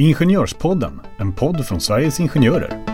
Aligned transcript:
Ingenjörspodden, 0.00 1.00
en 1.18 1.32
podd 1.32 1.66
från 1.66 1.80
Sveriges 1.80 2.20
Ingenjörer. 2.20 2.84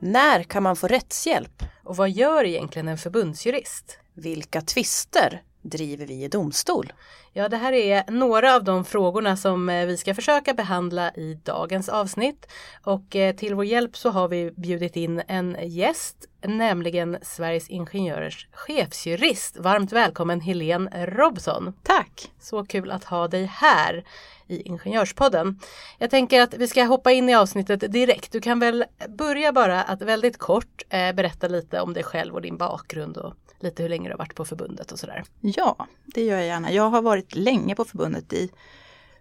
När 0.00 0.42
kan 0.42 0.62
man 0.62 0.76
få 0.76 0.86
rättshjälp? 0.86 1.62
Och 1.84 1.96
vad 1.96 2.10
gör 2.10 2.44
egentligen 2.44 2.88
en 2.88 2.98
förbundsjurist? 2.98 3.98
Vilka 4.14 4.60
tvister 4.60 5.42
driver 5.62 6.06
vi 6.06 6.24
i 6.24 6.28
domstol? 6.28 6.92
Ja, 7.32 7.48
det 7.48 7.56
här 7.56 7.72
är 7.72 8.10
några 8.10 8.54
av 8.54 8.64
de 8.64 8.84
frågorna 8.84 9.36
som 9.36 9.68
eh, 9.68 9.86
vi 9.86 9.96
ska 9.96 10.14
försöka 10.14 10.54
behandla 10.54 11.10
i 11.10 11.38
dagens 11.44 11.88
avsnitt. 11.88 12.46
Och 12.82 13.16
eh, 13.16 13.36
till 13.36 13.54
vår 13.54 13.64
hjälp 13.64 13.96
så 13.96 14.10
har 14.10 14.28
vi 14.28 14.50
bjudit 14.50 14.96
in 14.96 15.22
en 15.28 15.56
gäst, 15.62 16.16
nämligen 16.42 17.18
Sveriges 17.22 17.68
Ingenjörers 17.68 18.48
chefsjurist. 18.52 19.56
Varmt 19.56 19.92
välkommen 19.92 20.40
Helene 20.40 21.06
Robson. 21.06 21.72
Tack! 21.82 22.30
Så 22.40 22.64
kul 22.64 22.90
att 22.90 23.04
ha 23.04 23.28
dig 23.28 23.44
här 23.44 24.04
i 24.46 24.62
Ingenjörspodden. 24.62 25.60
Jag 25.98 26.10
tänker 26.10 26.40
att 26.40 26.54
vi 26.54 26.68
ska 26.68 26.84
hoppa 26.84 27.12
in 27.12 27.28
i 27.28 27.34
avsnittet 27.34 27.92
direkt. 27.92 28.32
Du 28.32 28.40
kan 28.40 28.58
väl 28.58 28.84
börja 29.08 29.52
bara 29.52 29.82
att 29.82 30.02
väldigt 30.02 30.38
kort 30.38 30.82
eh, 30.88 31.12
berätta 31.12 31.48
lite 31.48 31.80
om 31.80 31.94
dig 31.94 32.02
själv 32.02 32.34
och 32.34 32.42
din 32.42 32.56
bakgrund 32.56 33.16
och 33.16 33.34
lite 33.62 33.82
hur 33.82 33.90
länge 33.90 34.08
du 34.08 34.12
har 34.12 34.18
varit 34.18 34.34
på 34.34 34.44
förbundet 34.44 34.92
och 34.92 34.98
sådär. 34.98 35.24
Ja, 35.40 35.86
det 36.04 36.24
gör 36.24 36.36
jag 36.36 36.46
gärna. 36.46 36.72
Jag 36.72 36.90
har 36.90 37.02
varit 37.02 37.34
länge 37.34 37.74
på 37.74 37.84
förbundet 37.84 38.32
i 38.32 38.50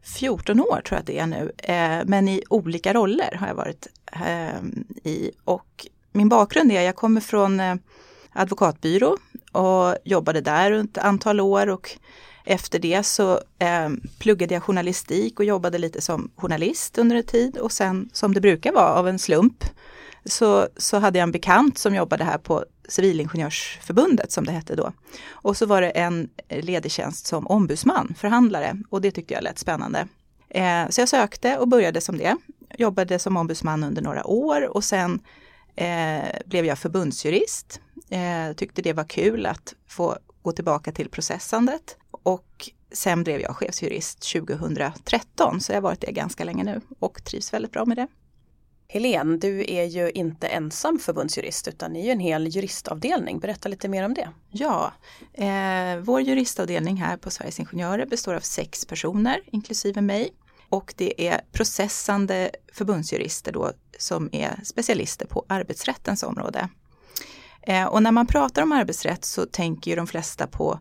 14 0.03 0.59
år 0.59 0.81
tror 0.85 0.95
jag 0.95 0.99
att 0.99 1.05
det 1.05 1.19
är 1.19 1.27
nu. 1.27 1.51
Eh, 1.57 2.05
men 2.05 2.27
i 2.27 2.43
olika 2.49 2.93
roller 2.93 3.35
har 3.39 3.47
jag 3.47 3.55
varit 3.55 3.87
ehm, 4.11 4.83
i. 5.03 5.31
Och 5.43 5.87
min 6.11 6.29
bakgrund 6.29 6.71
är, 6.71 6.79
att 6.79 6.85
jag 6.85 6.95
kommer 6.95 7.21
från 7.21 7.59
eh, 7.59 7.75
advokatbyrå 8.31 9.17
och 9.51 9.95
jobbade 10.03 10.41
där 10.41 10.71
runt 10.71 10.97
ett 10.97 11.03
antal 11.03 11.39
år 11.39 11.69
och 11.69 11.97
efter 12.45 12.79
det 12.79 13.03
så 13.03 13.31
eh, 13.59 13.89
pluggade 14.19 14.53
jag 14.53 14.63
journalistik 14.63 15.39
och 15.39 15.45
jobbade 15.45 15.77
lite 15.77 16.01
som 16.01 16.31
journalist 16.35 16.97
under 16.97 17.15
en 17.15 17.23
tid 17.23 17.57
och 17.57 17.71
sen 17.71 18.09
som 18.13 18.33
det 18.33 18.41
brukar 18.41 18.71
vara 18.71 18.93
av 18.93 19.07
en 19.07 19.19
slump 19.19 19.63
så, 20.25 20.67
så 20.77 20.99
hade 20.99 21.19
jag 21.19 21.23
en 21.23 21.31
bekant 21.31 21.77
som 21.77 21.95
jobbade 21.95 22.23
här 22.23 22.37
på 22.37 22.65
Civilingenjörsförbundet 22.87 24.31
som 24.31 24.45
det 24.45 24.51
hette 24.51 24.75
då. 24.75 24.91
Och 25.29 25.57
så 25.57 25.65
var 25.65 25.81
det 25.81 25.89
en 25.89 26.29
ledig 26.49 26.91
tjänst 26.91 27.25
som 27.25 27.47
ombudsman, 27.47 28.13
förhandlare 28.17 28.77
och 28.89 29.01
det 29.01 29.11
tyckte 29.11 29.33
jag 29.33 29.43
lät 29.43 29.59
spännande. 29.59 30.07
Eh, 30.49 30.89
så 30.89 31.01
jag 31.01 31.09
sökte 31.09 31.57
och 31.57 31.67
började 31.67 32.01
som 32.01 32.17
det. 32.17 32.37
Jobbade 32.77 33.19
som 33.19 33.37
ombudsman 33.37 33.83
under 33.83 34.01
några 34.01 34.27
år 34.27 34.75
och 34.75 34.83
sen 34.83 35.19
eh, 35.75 36.23
blev 36.45 36.65
jag 36.65 36.79
förbundsjurist. 36.79 37.81
Eh, 38.09 38.55
tyckte 38.55 38.81
det 38.81 38.93
var 38.93 39.03
kul 39.03 39.45
att 39.45 39.73
få 39.87 40.17
gå 40.41 40.51
tillbaka 40.51 40.91
till 40.91 41.09
processandet 41.09 41.97
och 42.11 42.69
sen 42.91 43.23
blev 43.23 43.41
jag 43.41 43.55
chefsjurist 43.55 44.33
2013 44.33 45.61
så 45.61 45.71
jag 45.71 45.77
har 45.77 45.81
varit 45.81 46.01
det 46.01 46.11
ganska 46.11 46.43
länge 46.43 46.63
nu 46.63 46.81
och 46.99 47.23
trivs 47.23 47.53
väldigt 47.53 47.71
bra 47.71 47.85
med 47.85 47.97
det. 47.97 48.07
Helene, 48.93 49.37
du 49.37 49.65
är 49.67 49.83
ju 49.83 50.11
inte 50.11 50.47
ensam 50.47 50.99
förbundsjurist 50.99 51.67
utan 51.67 51.93
ni 51.93 51.99
är 51.99 52.03
ju 52.03 52.11
en 52.11 52.19
hel 52.19 52.47
juristavdelning. 52.47 53.39
Berätta 53.39 53.69
lite 53.69 53.87
mer 53.87 54.05
om 54.05 54.13
det. 54.13 54.29
Ja, 54.49 54.93
eh, 55.33 55.97
vår 56.01 56.21
juristavdelning 56.21 56.97
här 56.97 57.17
på 57.17 57.29
Sveriges 57.29 57.59
Ingenjörer 57.59 58.05
består 58.05 58.33
av 58.33 58.39
sex 58.39 58.85
personer 58.85 59.41
inklusive 59.45 60.01
mig. 60.01 60.29
Och 60.69 60.93
det 60.97 61.27
är 61.27 61.41
processande 61.51 62.51
förbundsjurister 62.73 63.51
då 63.51 63.71
som 63.97 64.29
är 64.31 64.59
specialister 64.63 65.25
på 65.25 65.45
arbetsrättens 65.47 66.23
område. 66.23 66.69
Eh, 67.61 67.85
och 67.85 68.03
när 68.03 68.11
man 68.11 68.27
pratar 68.27 68.61
om 68.61 68.71
arbetsrätt 68.71 69.25
så 69.25 69.45
tänker 69.45 69.91
ju 69.91 69.97
de 69.97 70.07
flesta 70.07 70.47
på 70.47 70.79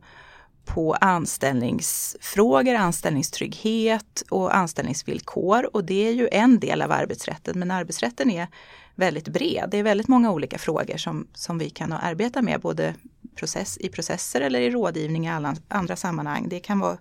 på 0.65 0.95
anställningsfrågor, 0.95 2.75
anställningstrygghet 2.75 4.23
och 4.31 4.57
anställningsvillkor. 4.57 5.77
Och 5.77 5.85
det 5.85 6.09
är 6.09 6.13
ju 6.13 6.29
en 6.33 6.61
del 6.61 6.83
av 6.83 6.93
arbetsrätten, 6.93 7.59
men 7.59 7.71
arbetsrätten 7.71 8.31
är 8.31 8.49
väldigt 8.95 9.29
bred. 9.29 9.69
Det 9.71 9.79
är 9.79 9.83
väldigt 9.83 10.09
många 10.09 10.31
olika 10.31 10.59
frågor 10.59 10.97
som, 10.97 11.27
som 11.35 11.59
vi 11.59 11.71
kan 11.71 11.93
arbeta 11.93 12.43
med, 12.43 12.61
både 12.61 12.95
process, 13.37 13.79
i 13.79 13.89
processer 13.89 14.41
eller 14.41 14.61
i 14.61 14.71
rådgivning 14.71 15.27
i 15.27 15.31
alla 15.31 15.57
andra 15.69 15.97
sammanhang. 15.97 16.47
Det 16.49 16.61
kan 16.61 16.81
vara 16.81 16.99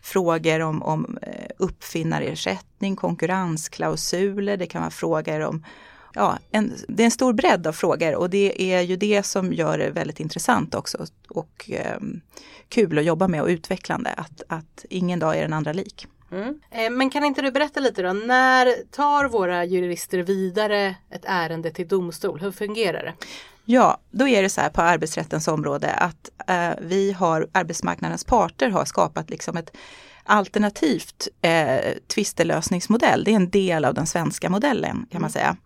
frågor 0.00 0.60
om, 0.60 0.82
om 0.82 1.18
eh, 1.22 1.50
uppfinnarersättning, 1.58 2.96
konkurrensklausuler, 2.96 4.56
det 4.56 4.66
kan 4.66 4.82
vara 4.82 4.90
frågor 4.90 5.40
om 5.40 5.64
ja, 6.18 6.38
en, 6.50 6.74
det 6.88 7.02
är 7.02 7.04
en 7.04 7.10
stor 7.10 7.32
bredd 7.32 7.66
av 7.66 7.72
frågor 7.72 8.14
och 8.14 8.30
det 8.30 8.72
är 8.72 8.80
ju 8.80 8.96
det 8.96 9.22
som 9.22 9.52
gör 9.52 9.78
det 9.78 9.90
väldigt 9.90 10.20
intressant 10.20 10.74
också 10.74 11.06
och 11.28 11.70
eh, 11.70 11.98
kul 12.68 12.98
att 12.98 13.04
jobba 13.04 13.28
med 13.28 13.42
och 13.42 13.48
utvecklande, 13.48 14.10
att, 14.10 14.42
att 14.48 14.84
ingen 14.90 15.18
dag 15.18 15.36
är 15.36 15.42
den 15.42 15.52
andra 15.52 15.72
lik. 15.72 16.06
Mm. 16.32 16.60
Eh, 16.70 16.90
men 16.90 17.10
kan 17.10 17.24
inte 17.24 17.42
du 17.42 17.50
berätta 17.50 17.80
lite 17.80 18.02
då, 18.02 18.12
när 18.12 18.74
tar 18.90 19.28
våra 19.28 19.64
jurister 19.64 20.18
vidare 20.18 20.96
ett 21.10 21.24
ärende 21.24 21.70
till 21.70 21.88
domstol? 21.88 22.40
Hur 22.40 22.52
fungerar 22.52 23.02
det? 23.02 23.14
Ja, 23.64 23.98
då 24.10 24.28
är 24.28 24.42
det 24.42 24.48
så 24.48 24.60
här 24.60 24.70
på 24.70 24.82
arbetsrättens 24.82 25.48
område 25.48 25.90
att 25.90 26.30
eh, 26.46 26.70
vi 26.80 27.12
har, 27.12 27.48
arbetsmarknadens 27.52 28.24
parter 28.24 28.70
har 28.70 28.84
skapat 28.84 29.30
liksom 29.30 29.56
ett 29.56 29.76
alternativt 30.24 31.28
eh, 31.42 31.94
tvistelösningsmodell. 32.14 33.24
Det 33.24 33.30
är 33.30 33.36
en 33.36 33.50
del 33.50 33.84
av 33.84 33.94
den 33.94 34.06
svenska 34.06 34.50
modellen 34.50 35.06
kan 35.10 35.20
man 35.20 35.30
säga. 35.30 35.56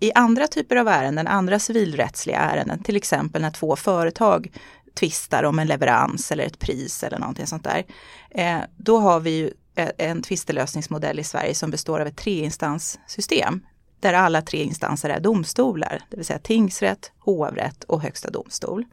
I 0.00 0.12
andra 0.14 0.46
typer 0.46 0.76
av 0.76 0.88
ärenden, 0.88 1.26
andra 1.26 1.58
civilrättsliga 1.58 2.38
ärenden, 2.38 2.82
till 2.82 2.96
exempel 2.96 3.42
när 3.42 3.50
två 3.50 3.76
företag 3.76 4.50
tvistar 4.94 5.42
om 5.42 5.58
en 5.58 5.66
leverans 5.66 6.32
eller 6.32 6.44
ett 6.44 6.58
pris 6.58 7.02
eller 7.02 7.18
någonting 7.18 7.46
sånt 7.46 7.64
där. 7.64 7.84
Eh, 8.30 8.58
då 8.76 8.98
har 8.98 9.20
vi 9.20 9.30
ju 9.30 9.50
eh, 9.74 9.90
en 9.98 10.22
tvistelösningsmodell 10.22 11.18
i 11.18 11.24
Sverige 11.24 11.54
som 11.54 11.70
består 11.70 12.00
av 12.00 12.06
ett 12.06 12.16
treinstanssystem 12.16 13.60
där 14.00 14.12
alla 14.12 14.42
tre 14.42 14.62
instanser 14.62 15.08
är 15.08 15.20
domstolar, 15.20 16.02
det 16.10 16.16
vill 16.16 16.26
säga 16.26 16.38
tingsrätt, 16.38 17.12
hovrätt 17.18 17.84
och 17.84 18.02
högsta 18.02 18.30
domstol. 18.30 18.84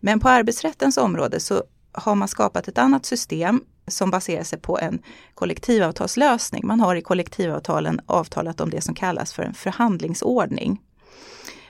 Men 0.00 0.20
på 0.20 0.28
arbetsrättens 0.28 0.96
område 0.96 1.40
så 1.40 1.64
har 1.92 2.14
man 2.14 2.28
skapat 2.28 2.68
ett 2.68 2.78
annat 2.78 3.06
system 3.06 3.60
som 3.86 4.10
baserar 4.10 4.44
sig 4.44 4.58
på 4.58 4.78
en 4.78 4.98
kollektivavtalslösning. 5.34 6.66
Man 6.66 6.80
har 6.80 6.96
i 6.96 7.02
kollektivavtalen 7.02 8.00
avtalat 8.06 8.60
om 8.60 8.70
det 8.70 8.80
som 8.80 8.94
kallas 8.94 9.32
för 9.32 9.42
en 9.42 9.54
förhandlingsordning. 9.54 10.80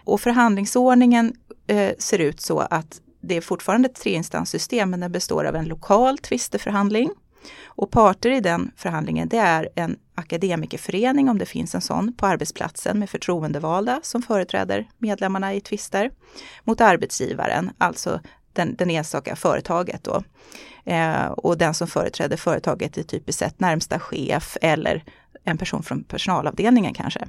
Och 0.04 0.20
förhandlingsordningen 0.20 1.32
eh, 1.66 1.92
ser 1.98 2.18
ut 2.18 2.40
så 2.40 2.58
att 2.58 3.00
det 3.20 3.36
är 3.36 3.40
fortfarande 3.40 3.88
ett 3.88 3.94
treinstanssystem 3.94 4.90
men 4.90 5.00
den 5.00 5.12
består 5.12 5.44
av 5.44 5.56
en 5.56 5.64
lokal 5.64 6.18
tvisteförhandling. 6.18 7.10
Och 7.64 7.90
parter 7.90 8.30
i 8.30 8.40
den 8.40 8.70
förhandlingen 8.76 9.28
det 9.28 9.38
är 9.38 9.68
en 9.74 9.96
akademikerförening 10.14 11.28
om 11.28 11.38
det 11.38 11.46
finns 11.46 11.74
en 11.74 11.80
sån 11.80 12.12
på 12.12 12.26
arbetsplatsen 12.26 12.98
med 12.98 13.10
förtroendevalda 13.10 14.00
som 14.02 14.22
företräder 14.22 14.88
medlemmarna 14.98 15.54
i 15.54 15.60
tvister 15.60 16.10
mot 16.64 16.80
arbetsgivaren, 16.80 17.70
alltså 17.78 18.20
den, 18.52 18.76
den 18.76 18.90
enstaka 18.90 19.36
företaget 19.36 20.04
då. 20.04 20.22
Eh, 20.86 21.26
och 21.26 21.58
den 21.58 21.74
som 21.74 21.88
företräder 21.88 22.36
företaget 22.36 22.98
är 22.98 23.02
typiskt 23.02 23.38
sett 23.38 23.60
närmsta 23.60 24.00
chef 24.00 24.56
eller 24.60 25.04
en 25.44 25.58
person 25.58 25.82
från 25.82 26.04
personalavdelningen 26.04 26.94
kanske. 26.94 27.28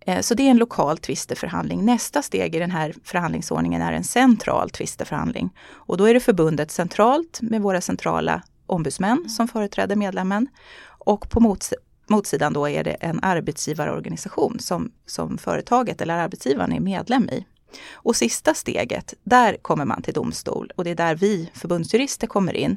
Eh, 0.00 0.20
så 0.20 0.34
det 0.34 0.42
är 0.42 0.50
en 0.50 0.56
lokal 0.56 0.98
tvisteförhandling. 0.98 1.84
Nästa 1.84 2.22
steg 2.22 2.54
i 2.54 2.58
den 2.58 2.70
här 2.70 2.94
förhandlingsordningen 3.04 3.82
är 3.82 3.92
en 3.92 4.04
central 4.04 4.70
tvisteförhandling. 4.70 5.50
Och 5.68 5.96
då 5.96 6.04
är 6.04 6.14
det 6.14 6.20
förbundet 6.20 6.70
centralt 6.70 7.38
med 7.42 7.62
våra 7.62 7.80
centrala 7.80 8.42
ombudsmän 8.66 9.28
som 9.28 9.48
företräder 9.48 9.96
medlemmen. 9.96 10.48
Och 10.98 11.30
på 11.30 11.40
mots 11.40 11.74
motsidan 12.08 12.52
då 12.52 12.68
är 12.68 12.84
det 12.84 12.90
en 12.90 13.20
arbetsgivarorganisation 13.22 14.58
som, 14.60 14.92
som 15.06 15.38
företaget 15.38 16.00
eller 16.00 16.14
arbetsgivaren 16.14 16.72
är 16.72 16.80
medlem 16.80 17.28
i. 17.28 17.46
Och 17.92 18.16
sista 18.16 18.54
steget, 18.54 19.14
där 19.22 19.56
kommer 19.62 19.84
man 19.84 20.02
till 20.02 20.14
domstol 20.14 20.72
och 20.76 20.84
det 20.84 20.90
är 20.90 20.94
där 20.94 21.14
vi 21.14 21.50
förbundsjurister 21.54 22.26
kommer 22.26 22.56
in. 22.56 22.76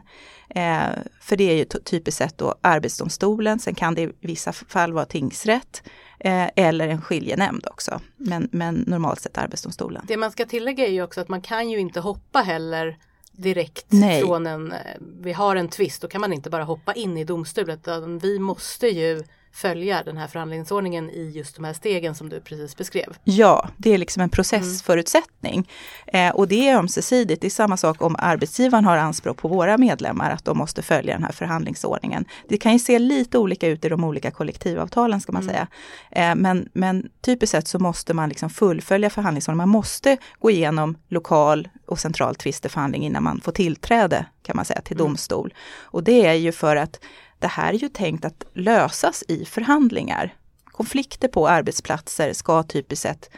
Eh, 0.50 0.88
för 1.22 1.36
det 1.36 1.44
är 1.44 1.56
ju 1.56 1.66
typiskt 1.66 2.18
sett 2.18 2.38
då 2.38 2.56
Arbetsdomstolen, 2.62 3.60
sen 3.60 3.76
kan 3.76 3.96
det 3.96 4.02
i 4.02 4.12
vissa 4.22 4.54
fall 4.54 4.94
vara 4.94 5.06
tingsrätt 5.06 5.84
eh, 6.20 6.48
eller 6.56 6.88
en 6.88 7.02
skiljenämnd 7.02 7.68
också. 7.68 8.02
Men, 8.18 8.50
men 8.52 8.76
normalt 8.76 9.22
sett 9.22 9.38
Arbetsdomstolen. 9.38 10.06
Det 10.08 10.18
man 10.18 10.32
ska 10.32 10.46
tillägga 10.46 10.88
är 10.88 10.92
ju 10.92 11.04
också 11.04 11.22
att 11.22 11.30
man 11.30 11.42
kan 11.42 11.70
ju 11.70 11.80
inte 11.80 12.00
hoppa 12.00 12.40
heller 12.40 12.98
direkt 13.32 13.86
Nej. 13.90 14.22
från 14.22 14.48
en, 14.48 14.72
eh, 14.72 14.78
vi 15.22 15.34
har 15.34 15.56
en 15.56 15.70
tvist, 15.70 16.02
då 16.02 16.08
kan 16.08 16.22
man 16.22 16.34
inte 16.34 16.50
bara 16.50 16.64
hoppa 16.64 16.94
in 16.94 17.18
i 17.18 17.24
domstolen 17.24 17.78
utan 17.78 18.20
vi 18.20 18.40
måste 18.40 18.88
ju 18.88 19.24
följa 19.52 20.04
den 20.04 20.18
här 20.18 20.28
förhandlingsordningen 20.28 21.10
i 21.10 21.32
just 21.36 21.56
de 21.56 21.66
här 21.66 21.74
stegen 21.74 22.16
som 22.16 22.30
du 22.30 22.40
precis 22.40 22.78
beskrev. 22.78 23.18
Ja, 23.24 23.70
det 23.78 23.94
är 23.94 23.98
liksom 23.98 24.24
en 24.24 24.30
processförutsättning. 24.30 25.70
Mm. 26.08 26.30
Eh, 26.30 26.36
och 26.36 26.48
det 26.48 26.70
är 26.70 26.78
ömsesidigt. 26.78 27.42
Det 27.42 27.48
är 27.48 27.52
samma 27.52 27.78
sak 27.78 28.02
om 28.02 28.16
arbetsgivaren 28.20 28.86
har 28.86 28.98
anspråk 28.98 29.38
på 29.38 29.48
våra 29.48 29.78
medlemmar 29.78 30.32
att 30.32 30.46
de 30.46 30.58
måste 30.58 30.82
följa 30.82 31.14
den 31.14 31.24
här 31.24 31.32
förhandlingsordningen. 31.32 32.26
Det 32.48 32.58
kan 32.58 32.74
ju 32.74 32.80
se 32.80 33.00
lite 33.00 33.38
olika 33.38 33.68
ut 33.68 33.86
i 33.86 33.90
de 33.90 34.04
olika 34.04 34.32
kollektivavtalen 34.32 35.22
ska 35.22 35.32
man 35.32 35.42
mm. 35.42 35.54
säga. 35.54 35.68
Eh, 36.12 36.36
men, 36.36 36.70
men 36.74 37.10
typiskt 37.22 37.52
sett 37.52 37.68
så 37.68 37.80
måste 37.80 38.14
man 38.14 38.30
liksom 38.30 38.50
fullfölja 38.50 39.10
förhandlingsordningen. 39.10 39.58
Man 39.58 39.70
måste 39.70 40.18
gå 40.40 40.52
igenom 40.52 40.98
lokal 41.08 41.70
och 41.86 42.00
central 42.00 42.36
tvisteförhandling 42.36 43.06
innan 43.06 43.24
man 43.24 43.42
får 43.42 43.52
tillträde 43.52 44.26
kan 44.42 44.56
man 44.56 44.66
säga 44.66 44.82
till 44.82 44.98
mm. 44.98 45.08
domstol. 45.08 45.54
Och 45.82 46.04
det 46.04 46.26
är 46.26 46.34
ju 46.34 46.52
för 46.52 46.76
att 46.76 47.00
det 47.40 47.48
här 47.48 47.74
är 47.74 47.78
ju 47.78 47.90
tänkt 47.90 48.26
att 48.26 48.44
lösas 48.54 49.24
i 49.28 49.46
förhandlingar. 49.46 50.34
Konflikter 50.66 51.28
på 51.28 51.48
arbetsplatser 51.48 52.34
ska 52.34 52.64
typiskt 52.64 53.04
sett 53.04 53.30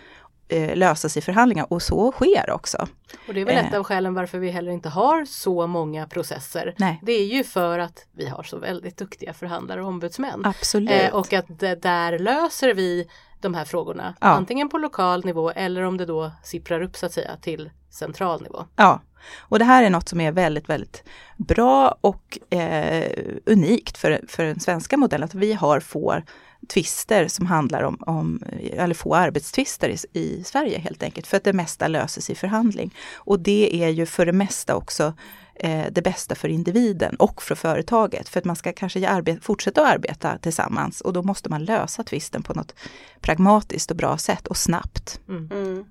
eh, 0.48 0.76
lösas 0.76 1.18
i 1.18 1.22
förhandlingar 1.22 1.66
och 1.70 1.82
så 1.82 2.12
sker 2.12 2.52
också. 2.52 2.88
Och 3.28 3.34
det 3.34 3.42
är 3.42 3.46
väl 3.46 3.66
ett 3.66 3.74
eh. 3.74 3.80
av 3.80 3.84
skälen 3.84 4.14
varför 4.14 4.40
vi 4.40 4.50
heller 4.50 4.72
inte 4.72 4.90
har 4.90 5.26
så 5.26 5.68
många 5.68 6.08
processer. 6.08 6.76
Nej. 6.78 7.00
Det 7.04 7.12
är 7.12 7.26
ju 7.26 7.44
för 7.44 7.80
att 7.80 8.06
vi 8.12 8.28
har 8.28 8.44
så 8.44 8.58
väldigt 8.58 8.98
duktiga 8.98 9.34
förhandlare 9.34 9.82
och 9.82 9.88
ombudsmän. 9.88 10.46
Absolut. 10.46 10.92
Eh, 10.92 11.16
och 11.16 11.34
att 11.34 11.60
där 11.82 12.20
löser 12.20 12.74
vi 12.74 13.08
de 13.42 13.54
här 13.54 13.66
frågorna. 13.66 14.16
Ja. 14.22 14.28
Antingen 14.28 14.70
på 14.70 14.78
lokal 14.78 15.26
nivå 15.26 15.52
eller 15.52 15.82
om 15.82 15.98
det 15.98 16.06
då 16.06 16.32
sipprar 16.44 16.82
upp 16.82 16.96
så 16.96 17.06
att 17.06 17.14
säga 17.14 17.38
till 17.42 17.70
central 17.90 18.42
nivå. 18.42 18.66
Ja, 18.76 19.02
och 19.40 19.60
det 19.60 19.66
här 19.66 19.84
är 19.84 19.90
något 19.90 20.10
som 20.10 20.22
är 20.22 20.32
väldigt, 20.32 20.70
väldigt 20.70 21.04
bra 21.38 21.98
och 22.02 22.40
eh, 22.50 23.12
unikt 23.46 23.98
för, 23.98 24.22
för 24.28 24.44
den 24.44 24.60
svenska 24.60 24.98
modellen, 24.98 25.26
att 25.26 25.34
vi 25.34 25.54
har 25.54 25.80
få 25.80 26.22
tvister 26.68 27.28
som 27.28 27.46
handlar 27.46 27.84
om, 27.84 27.98
om 28.02 28.44
eller 28.74 28.94
få 28.94 29.16
arbetstvister 29.16 29.90
i, 29.90 30.20
i, 30.20 30.44
Sverige 30.44 30.80
helt 30.80 31.04
enkelt, 31.04 31.28
för 31.28 31.38
att 31.38 31.44
det 31.44 31.54
mesta 31.54 31.88
löses 31.88 32.30
i 32.30 32.36
förhandling. 32.36 32.96
Och 33.16 33.40
det 33.40 33.84
är 33.84 33.90
ju 33.90 34.06
för 34.06 34.26
det 34.26 34.34
mesta 34.34 34.76
också 34.76 35.14
eh, 35.56 35.86
det 35.92 36.02
bästa 36.02 36.36
för 36.36 36.50
individen 36.50 37.16
och 37.16 37.42
för 37.42 37.56
företaget. 37.56 38.30
För 38.30 38.40
att 38.40 38.46
man 38.46 38.56
ska 38.56 38.74
kanske 38.74 39.10
arbeta, 39.10 39.42
fortsätta 39.42 39.82
att 39.82 39.94
arbeta 39.94 40.38
tillsammans 40.38 41.02
och 41.02 41.14
då 41.14 41.24
måste 41.24 41.50
man 41.50 41.66
lösa 41.66 42.04
tvisten 42.04 42.44
på 42.44 42.54
något 42.54 42.76
pragmatiskt 43.22 43.92
och 43.92 43.98
bra 43.98 44.18
sätt 44.18 44.48
och 44.48 44.58
snabbt. 44.58 45.20
Mm. 45.30 45.50
Mm. 45.52 45.86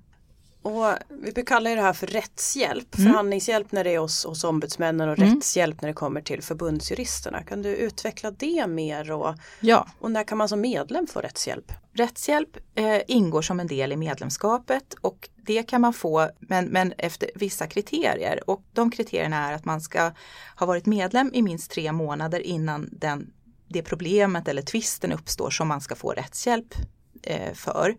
Och 0.61 0.85
vi 1.09 1.31
brukar 1.31 1.43
kalla 1.43 1.69
det 1.69 1.81
här 1.81 1.93
för 1.93 2.07
rättshjälp, 2.07 2.97
mm. 2.97 3.11
förhandlingshjälp 3.11 3.71
när 3.71 3.83
det 3.83 3.95
är 3.95 3.99
hos, 3.99 4.25
hos 4.25 4.43
ombudsmännen 4.43 5.09
och 5.09 5.19
mm. 5.19 5.35
rättshjälp 5.35 5.81
när 5.81 5.87
det 5.87 5.93
kommer 5.93 6.21
till 6.21 6.41
förbundsjuristerna. 6.41 7.43
Kan 7.43 7.61
du 7.61 7.75
utveckla 7.75 8.31
det 8.31 8.67
mer 8.67 9.11
och, 9.11 9.35
ja. 9.59 9.87
och 9.99 10.11
när 10.11 10.23
kan 10.23 10.37
man 10.37 10.49
som 10.49 10.61
medlem 10.61 11.07
få 11.07 11.19
rättshjälp? 11.19 11.71
Rättshjälp 11.93 12.57
eh, 12.75 13.01
ingår 13.07 13.41
som 13.41 13.59
en 13.59 13.67
del 13.67 13.91
i 13.91 13.97
medlemskapet 13.97 14.93
och 15.01 15.29
det 15.35 15.63
kan 15.63 15.81
man 15.81 15.93
få 15.93 16.29
men, 16.39 16.65
men 16.65 16.93
efter 16.97 17.29
vissa 17.35 17.67
kriterier 17.67 18.49
och 18.49 18.63
de 18.73 18.91
kriterierna 18.91 19.49
är 19.49 19.53
att 19.53 19.65
man 19.65 19.81
ska 19.81 20.11
ha 20.55 20.65
varit 20.65 20.85
medlem 20.85 21.31
i 21.33 21.41
minst 21.41 21.71
tre 21.71 21.91
månader 21.91 22.39
innan 22.39 22.89
den, 22.91 23.33
det 23.67 23.83
problemet 23.83 24.47
eller 24.47 24.61
tvisten 24.61 25.11
uppstår 25.11 25.49
som 25.49 25.67
man 25.67 25.81
ska 25.81 25.95
få 25.95 26.11
rättshjälp 26.11 26.75
eh, 27.23 27.53
för. 27.53 27.95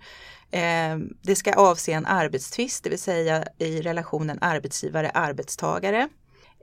Eh, 0.53 0.99
det 1.23 1.37
ska 1.37 1.53
avse 1.53 1.93
en 1.93 2.07
arbetstvist, 2.07 2.85
det 2.85 2.91
vill 2.91 2.99
säga 2.99 3.45
i 3.59 3.83
relationen 3.83 4.39
arbetsgivare-arbetstagare. 4.41 6.09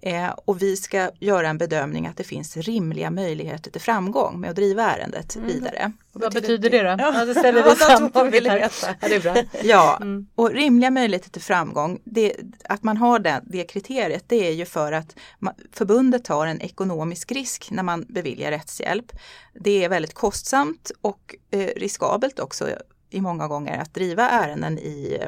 Eh, 0.01 0.29
och 0.45 0.61
vi 0.61 0.77
ska 0.77 1.11
göra 1.19 1.49
en 1.49 1.57
bedömning 1.57 2.07
att 2.07 2.17
det 2.17 2.23
finns 2.23 2.57
rimliga 2.57 3.11
möjligheter 3.11 3.71
till 3.71 3.81
framgång 3.81 4.39
med 4.39 4.49
att 4.49 4.55
driva 4.55 4.83
ärendet 4.83 5.35
mm. 5.35 5.47
vidare. 5.47 5.91
Vad 6.11 6.33
betyder 6.33 6.69
det 6.69 6.83
då? 6.83 6.95
Ja, 6.99 7.25
det 7.25 7.35
ställer 7.35 7.63
vi 7.63 7.75
samman 7.75 8.31
vill 8.31 8.43
veta. 8.43 8.95
Ja, 9.01 9.07
det 9.07 9.15
är 9.15 9.19
bra. 9.19 9.35
ja, 9.63 9.97
mm. 10.01 10.27
och 10.35 10.51
rimliga 10.51 10.91
möjligheter 10.91 11.29
till 11.29 11.41
framgång, 11.41 12.01
det, 12.03 12.35
att 12.63 12.83
man 12.83 12.97
har 12.97 13.19
det, 13.19 13.41
det 13.45 13.63
kriteriet, 13.63 14.23
det 14.27 14.47
är 14.47 14.51
ju 14.51 14.65
för 14.65 14.91
att 14.91 15.15
man, 15.39 15.53
förbundet 15.73 16.25
tar 16.25 16.47
en 16.47 16.61
ekonomisk 16.61 17.31
risk 17.31 17.71
när 17.71 17.83
man 17.83 18.05
beviljar 18.09 18.51
rättshjälp. 18.51 19.11
Det 19.53 19.83
är 19.83 19.89
väldigt 19.89 20.13
kostsamt 20.13 20.91
och 21.01 21.35
eh, 21.51 21.69
riskabelt 21.75 22.39
också 22.39 22.69
i 23.09 23.21
många 23.21 23.47
gånger 23.47 23.77
att 23.77 23.93
driva 23.93 24.29
ärenden 24.29 24.79
i, 24.79 25.19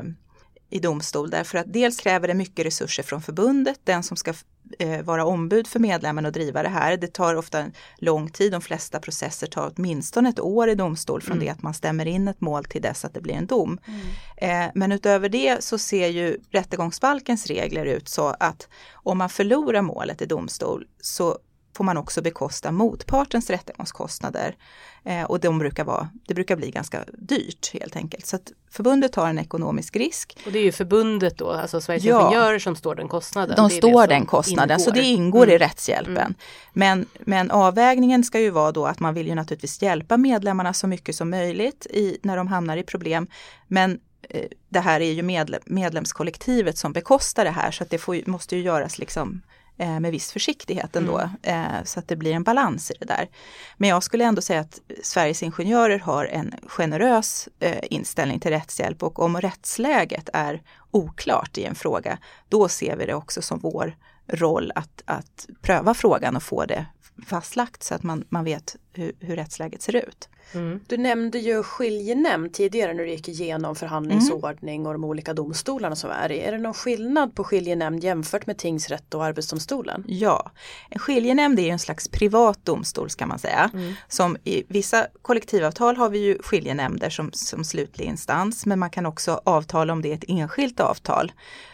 i 0.69 0.79
domstol 0.79 1.29
därför 1.29 1.57
att 1.57 1.73
dels 1.73 1.99
kräver 1.99 2.27
det 2.27 2.33
mycket 2.33 2.65
resurser 2.65 3.03
från 3.03 3.21
förbundet, 3.21 3.79
den 3.83 4.03
som 4.03 4.17
ska 4.17 4.33
eh, 4.79 5.01
vara 5.01 5.25
ombud 5.25 5.67
för 5.67 5.79
medlemmen 5.79 6.25
och 6.25 6.31
driva 6.31 6.63
det 6.63 6.69
här. 6.69 6.97
Det 6.97 7.13
tar 7.13 7.35
ofta 7.35 7.65
lång 7.97 8.29
tid, 8.29 8.51
de 8.51 8.61
flesta 8.61 8.99
processer 8.99 9.47
tar 9.47 9.73
åtminstone 9.75 10.29
ett 10.29 10.39
år 10.39 10.69
i 10.69 10.75
domstol 10.75 11.21
från 11.21 11.37
mm. 11.37 11.45
det 11.45 11.51
att 11.51 11.61
man 11.61 11.73
stämmer 11.73 12.05
in 12.05 12.27
ett 12.27 12.41
mål 12.41 12.65
till 12.65 12.81
dess 12.81 13.05
att 13.05 13.13
det 13.13 13.21
blir 13.21 13.33
en 13.33 13.45
dom. 13.45 13.79
Mm. 13.85 14.67
Eh, 14.67 14.71
men 14.75 14.91
utöver 14.91 15.29
det 15.29 15.63
så 15.63 15.77
ser 15.77 16.07
ju 16.07 16.39
rättegångsbalkens 16.49 17.47
regler 17.47 17.85
ut 17.85 18.09
så 18.09 18.35
att 18.39 18.67
om 18.93 19.17
man 19.17 19.29
förlorar 19.29 19.81
målet 19.81 20.21
i 20.21 20.25
domstol 20.25 20.87
så 21.01 21.37
får 21.81 21.85
man 21.85 21.97
också 21.97 22.21
bekosta 22.21 22.71
motpartens 22.71 23.49
rättegångskostnader. 23.49 24.55
Eh, 25.03 25.23
och 25.23 25.39
de 25.39 25.59
brukar 25.59 25.83
vara, 25.83 26.09
det 26.27 26.33
brukar 26.33 26.55
bli 26.55 26.71
ganska 26.71 27.03
dyrt 27.13 27.73
helt 27.73 27.95
enkelt. 27.95 28.25
Så 28.25 28.35
att 28.35 28.51
förbundet 28.71 29.13
tar 29.13 29.27
en 29.27 29.39
ekonomisk 29.39 29.95
risk. 29.95 30.37
Och 30.45 30.51
det 30.51 30.59
är 30.59 30.63
ju 30.63 30.71
förbundet 30.71 31.37
då, 31.37 31.51
alltså 31.51 31.81
Sveriges 31.81 32.03
ja, 32.03 32.21
Ingenjörer 32.21 32.59
som 32.59 32.75
står 32.75 32.95
den 32.95 33.07
kostnaden. 33.07 33.55
De 33.55 33.69
står 33.69 34.07
den 34.07 34.25
kostnaden, 34.25 34.79
ingår. 34.79 34.83
så 34.83 34.91
det 34.91 35.03
ingår 35.03 35.43
mm. 35.43 35.55
i 35.55 35.57
rättshjälpen. 35.57 36.17
Mm. 36.17 36.35
Men, 36.73 37.05
men 37.19 37.51
avvägningen 37.51 38.23
ska 38.23 38.39
ju 38.39 38.49
vara 38.49 38.71
då 38.71 38.85
att 38.85 38.99
man 38.99 39.13
vill 39.13 39.27
ju 39.27 39.35
naturligtvis 39.35 39.81
hjälpa 39.81 40.17
medlemmarna 40.17 40.73
så 40.73 40.87
mycket 40.87 41.15
som 41.15 41.29
möjligt 41.29 41.85
i, 41.85 42.17
när 42.23 42.37
de 42.37 42.47
hamnar 42.47 42.77
i 42.77 42.83
problem. 42.83 43.27
Men 43.67 43.99
eh, 44.29 44.45
det 44.69 44.79
här 44.79 45.01
är 45.01 45.11
ju 45.11 45.21
medlem, 45.21 45.61
medlemskollektivet 45.65 46.77
som 46.77 46.93
bekostar 46.93 47.45
det 47.45 47.51
här 47.51 47.71
så 47.71 47.83
att 47.83 47.89
det 47.89 47.97
får, 47.97 48.29
måste 48.29 48.55
ju 48.55 48.61
göras 48.61 48.99
liksom 48.99 49.41
Eh, 49.81 49.99
med 49.99 50.11
viss 50.11 50.31
försiktighet 50.31 50.95
ändå. 50.95 51.17
Mm. 51.43 51.75
Eh, 51.75 51.83
så 51.83 51.99
att 51.99 52.07
det 52.07 52.15
blir 52.15 52.33
en 52.33 52.43
balans 52.43 52.91
i 52.91 52.93
det 52.99 53.05
där. 53.05 53.29
Men 53.77 53.89
jag 53.89 54.03
skulle 54.03 54.23
ändå 54.23 54.41
säga 54.41 54.59
att 54.59 54.79
Sveriges 55.03 55.43
Ingenjörer 55.43 55.99
har 55.99 56.25
en 56.25 56.53
generös 56.67 57.49
eh, 57.59 57.83
inställning 57.89 58.39
till 58.39 58.51
rättshjälp 58.51 59.03
och 59.03 59.19
om 59.19 59.41
rättsläget 59.41 60.29
är 60.33 60.61
oklart 60.91 61.57
i 61.57 61.63
en 61.63 61.75
fråga, 61.75 62.17
då 62.49 62.69
ser 62.69 62.95
vi 62.95 63.05
det 63.05 63.13
också 63.13 63.41
som 63.41 63.59
vår 63.59 63.95
roll 64.27 64.71
att, 64.75 65.03
att 65.05 65.47
pröva 65.61 65.93
frågan 65.93 66.35
och 66.35 66.43
få 66.43 66.65
det 66.65 66.85
fastlagt 67.25 67.83
så 67.83 67.95
att 67.95 68.03
man, 68.03 68.23
man 68.29 68.43
vet 68.43 68.75
hur, 68.93 69.11
hur 69.19 69.35
rättsläget 69.35 69.81
ser 69.81 69.95
ut. 69.95 70.29
Mm. 70.53 70.79
Du 70.87 70.97
nämnde 70.97 71.39
ju 71.39 71.63
skiljenämnd 71.63 72.53
tidigare 72.53 72.93
när 72.93 73.03
du 73.03 73.09
gick 73.09 73.27
igenom 73.27 73.75
förhandlingsordning 73.75 74.75
mm. 74.75 74.87
och 74.87 74.93
de 74.93 75.03
olika 75.03 75.33
domstolarna 75.33 75.95
som 75.95 76.09
är 76.09 76.31
i. 76.31 76.39
Är 76.39 76.51
det 76.51 76.57
någon 76.57 76.73
skillnad 76.73 77.35
på 77.35 77.43
skiljenämnd 77.43 78.03
jämfört 78.03 78.45
med 78.45 78.57
tingsrätt 78.57 79.13
och 79.13 79.25
arbetsdomstolen? 79.25 80.03
Ja, 80.07 80.51
en 80.89 80.99
skiljenämnd 80.99 81.59
är 81.59 81.67
en 81.67 81.79
slags 81.79 82.07
privat 82.07 82.59
domstol 82.63 83.09
ska 83.09 83.25
man 83.25 83.39
säga. 83.39 83.69
Mm. 83.73 83.93
Som 84.07 84.37
i 84.43 84.63
vissa 84.67 85.07
kollektivavtal 85.21 85.97
har 85.97 86.09
vi 86.09 86.19
ju 86.19 86.37
skiljenämnder 86.41 87.09
som, 87.09 87.31
som 87.33 87.63
slutlig 87.63 88.05
instans 88.05 88.65
men 88.65 88.79
man 88.79 88.89
kan 88.89 89.05
också 89.05 89.41
avtala 89.43 89.93
om 89.93 90.01
det 90.01 90.11
är 90.11 90.15
ett 90.15 90.25
enskilt 90.27 90.79
avtal. 90.79 91.31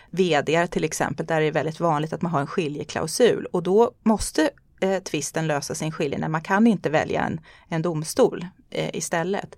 VD 0.10 0.67
till 0.67 0.83
exempel, 0.83 1.25
där 1.25 1.36
är 1.36 1.45
det 1.45 1.51
väldigt 1.51 1.79
vanligt 1.79 2.13
att 2.13 2.21
man 2.21 2.31
har 2.31 2.39
en 2.39 2.48
skiljeklausul 2.48 3.45
och 3.45 3.63
då 3.63 3.91
måste 4.03 4.50
eh, 4.79 5.00
tvisten 5.00 5.48
lösa 5.48 5.75
sin 5.75 5.91
skiljenämnd. 5.91 6.31
Man 6.31 6.41
kan 6.41 6.67
inte 6.67 6.89
välja 6.89 7.22
en, 7.22 7.41
en 7.67 7.81
domstol 7.81 8.46
eh, 8.69 8.89
istället. 8.93 9.55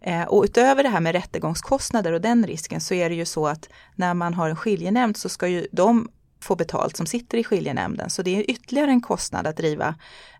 Eh, 0.00 0.22
och 0.22 0.44
utöver 0.44 0.82
det 0.82 0.88
här 0.88 1.00
med 1.00 1.12
rättegångskostnader 1.12 2.12
och 2.12 2.20
den 2.20 2.46
risken 2.46 2.80
så 2.80 2.94
är 2.94 3.08
det 3.08 3.14
ju 3.14 3.24
så 3.24 3.46
att 3.46 3.68
när 3.94 4.14
man 4.14 4.34
har 4.34 4.48
en 4.48 4.56
skiljenämnd 4.56 5.16
så 5.16 5.28
ska 5.28 5.48
ju 5.48 5.66
de 5.72 6.08
få 6.40 6.56
betalt 6.56 6.96
som 6.96 7.06
sitter 7.06 7.38
i 7.38 7.44
skiljenämnden. 7.44 8.10
Så 8.10 8.22
det 8.22 8.36
är 8.36 8.50
ytterligare 8.50 8.90
en 8.90 9.00
kostnad 9.00 9.46
att 9.46 9.56
driva 9.56 9.94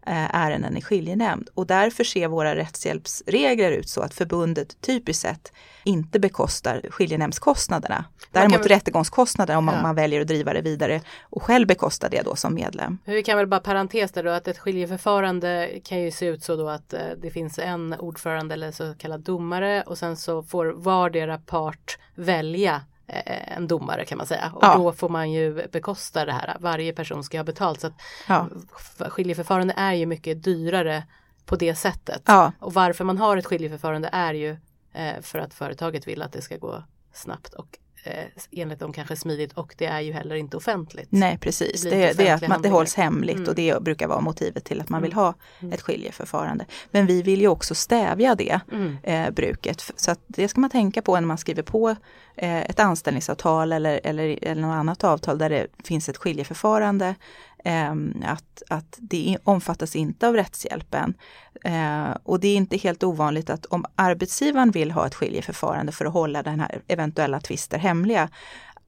eh, 0.06 0.34
ärenden 0.34 0.76
i 0.76 0.82
skiljenämnd. 0.82 1.48
Och 1.54 1.66
därför 1.66 2.04
ser 2.04 2.28
våra 2.28 2.56
rättshjälpsregler 2.56 3.72
ut 3.72 3.88
så 3.88 4.00
att 4.00 4.14
förbundet 4.14 4.80
typiskt 4.80 5.22
sett 5.22 5.52
inte 5.84 6.18
bekostar 6.18 6.80
skiljenämndskostnaderna. 6.90 8.04
Däremot 8.30 8.60
väl... 8.60 8.68
rättegångskostnader 8.68 9.56
om 9.56 9.68
ja. 9.68 9.82
man 9.82 9.94
väljer 9.94 10.20
att 10.20 10.26
driva 10.26 10.52
det 10.52 10.60
vidare 10.60 11.00
och 11.22 11.42
själv 11.42 11.68
bekostar 11.68 12.08
det 12.10 12.22
då 12.22 12.36
som 12.36 12.54
medlem. 12.54 12.98
Vi 13.04 13.22
kan 13.22 13.36
väl 13.36 13.46
bara 13.46 13.60
parentes 13.60 14.12
där 14.12 14.24
då 14.24 14.30
att 14.30 14.48
ett 14.48 14.58
skiljeförfarande 14.58 15.80
kan 15.84 16.00
ju 16.00 16.10
se 16.10 16.26
ut 16.26 16.44
så 16.44 16.56
då 16.56 16.68
att 16.68 16.92
eh, 16.92 17.00
det 17.22 17.30
finns 17.30 17.58
en 17.58 17.94
ordförande 17.94 18.54
eller 18.54 18.72
så 18.72 18.94
kallad 18.94 19.20
domare 19.20 19.82
och 19.82 19.98
sen 19.98 20.16
så 20.16 20.42
får 20.42 20.66
vardera 20.66 21.38
part 21.38 21.98
välja 22.14 22.82
en 23.46 23.68
domare 23.68 24.04
kan 24.04 24.18
man 24.18 24.26
säga. 24.26 24.52
Och 24.54 24.64
ja. 24.64 24.76
då 24.76 24.92
får 24.92 25.08
man 25.08 25.32
ju 25.32 25.68
bekosta 25.68 26.24
det 26.24 26.32
här. 26.32 26.56
Varje 26.60 26.92
person 26.92 27.24
ska 27.24 27.38
ha 27.38 27.44
betalt. 27.44 27.80
Så 27.80 27.86
att 27.86 28.00
ja. 28.28 28.48
Skiljeförfarande 29.08 29.74
är 29.76 29.92
ju 29.92 30.06
mycket 30.06 30.42
dyrare 30.42 31.02
på 31.44 31.56
det 31.56 31.74
sättet. 31.74 32.22
Ja. 32.26 32.52
Och 32.58 32.74
varför 32.74 33.04
man 33.04 33.18
har 33.18 33.36
ett 33.36 33.46
skiljeförfarande 33.46 34.08
är 34.12 34.34
ju 34.34 34.56
eh, 34.92 35.20
för 35.22 35.38
att 35.38 35.54
företaget 35.54 36.08
vill 36.08 36.22
att 36.22 36.32
det 36.32 36.42
ska 36.42 36.56
gå 36.56 36.82
snabbt 37.12 37.54
och 37.54 37.78
eh, 38.04 38.24
enligt 38.50 38.78
dem 38.78 38.92
kanske 38.92 39.16
smidigt 39.16 39.52
och 39.52 39.74
det 39.78 39.86
är 39.86 40.00
ju 40.00 40.12
heller 40.12 40.34
inte 40.34 40.56
offentligt. 40.56 41.08
Nej 41.10 41.38
precis, 41.38 41.82
Det 41.82 41.90
det, 42.16 42.28
är 42.28 42.34
att 42.34 42.48
man, 42.48 42.62
det 42.62 42.68
hålls 42.68 42.94
hemligt 42.94 43.36
Mm. 43.36 43.48
och 43.48 43.54
det 43.54 43.82
brukar 43.82 44.06
vara 44.08 44.20
motivet 44.20 44.64
till 44.64 44.80
att 44.80 44.88
man 44.88 45.02
vill 45.02 45.12
Mm. 45.12 45.24
ha 45.24 45.34
Mm. 45.60 45.72
ett 45.72 45.80
skiljeförfarande. 45.80 46.64
Men 46.90 47.06
vi 47.06 47.22
vill 47.22 47.40
ju 47.40 47.48
också 47.48 47.74
stävja 47.74 48.34
det 48.34 48.60
Mm. 48.72 48.96
eh, 49.02 49.30
bruket. 49.30 49.92
Så 49.96 50.10
att 50.10 50.20
det 50.26 50.48
ska 50.48 50.60
man 50.60 50.70
tänka 50.70 51.02
på 51.02 51.14
när 51.14 51.20
man 51.26 51.38
skriver 51.38 51.62
på 51.62 51.96
eh, 52.36 52.60
ett 52.60 52.80
anställningsavtal 52.80 53.72
eller, 53.72 54.00
eller, 54.04 54.38
eller 54.42 54.62
något 54.62 54.74
annat 54.74 55.04
avtal 55.04 55.38
där 55.38 55.50
det 55.50 55.66
finns 55.84 56.08
ett 56.08 56.16
skiljeförfarande. 56.16 57.14
Eh, 57.64 57.94
att, 58.24 58.62
att 58.68 58.98
det 59.00 59.38
omfattas 59.44 59.96
inte 59.96 60.28
av 60.28 60.34
rättshjälpen. 60.34 61.14
Eh, 61.64 62.10
och 62.22 62.40
det 62.40 62.48
är 62.48 62.56
inte 62.56 62.76
helt 62.76 63.02
ovanligt 63.02 63.50
att 63.50 63.66
om 63.66 63.84
arbetsgivaren 63.94 64.70
vill 64.70 64.90
ha 64.90 65.06
ett 65.06 65.14
skiljeförfarande 65.14 65.92
för 65.92 66.04
att 66.04 66.12
hålla 66.12 66.42
den 66.42 66.60
här 66.60 66.82
eventuella 66.86 67.40
tvister 67.40 67.78
hemliga, 67.78 68.28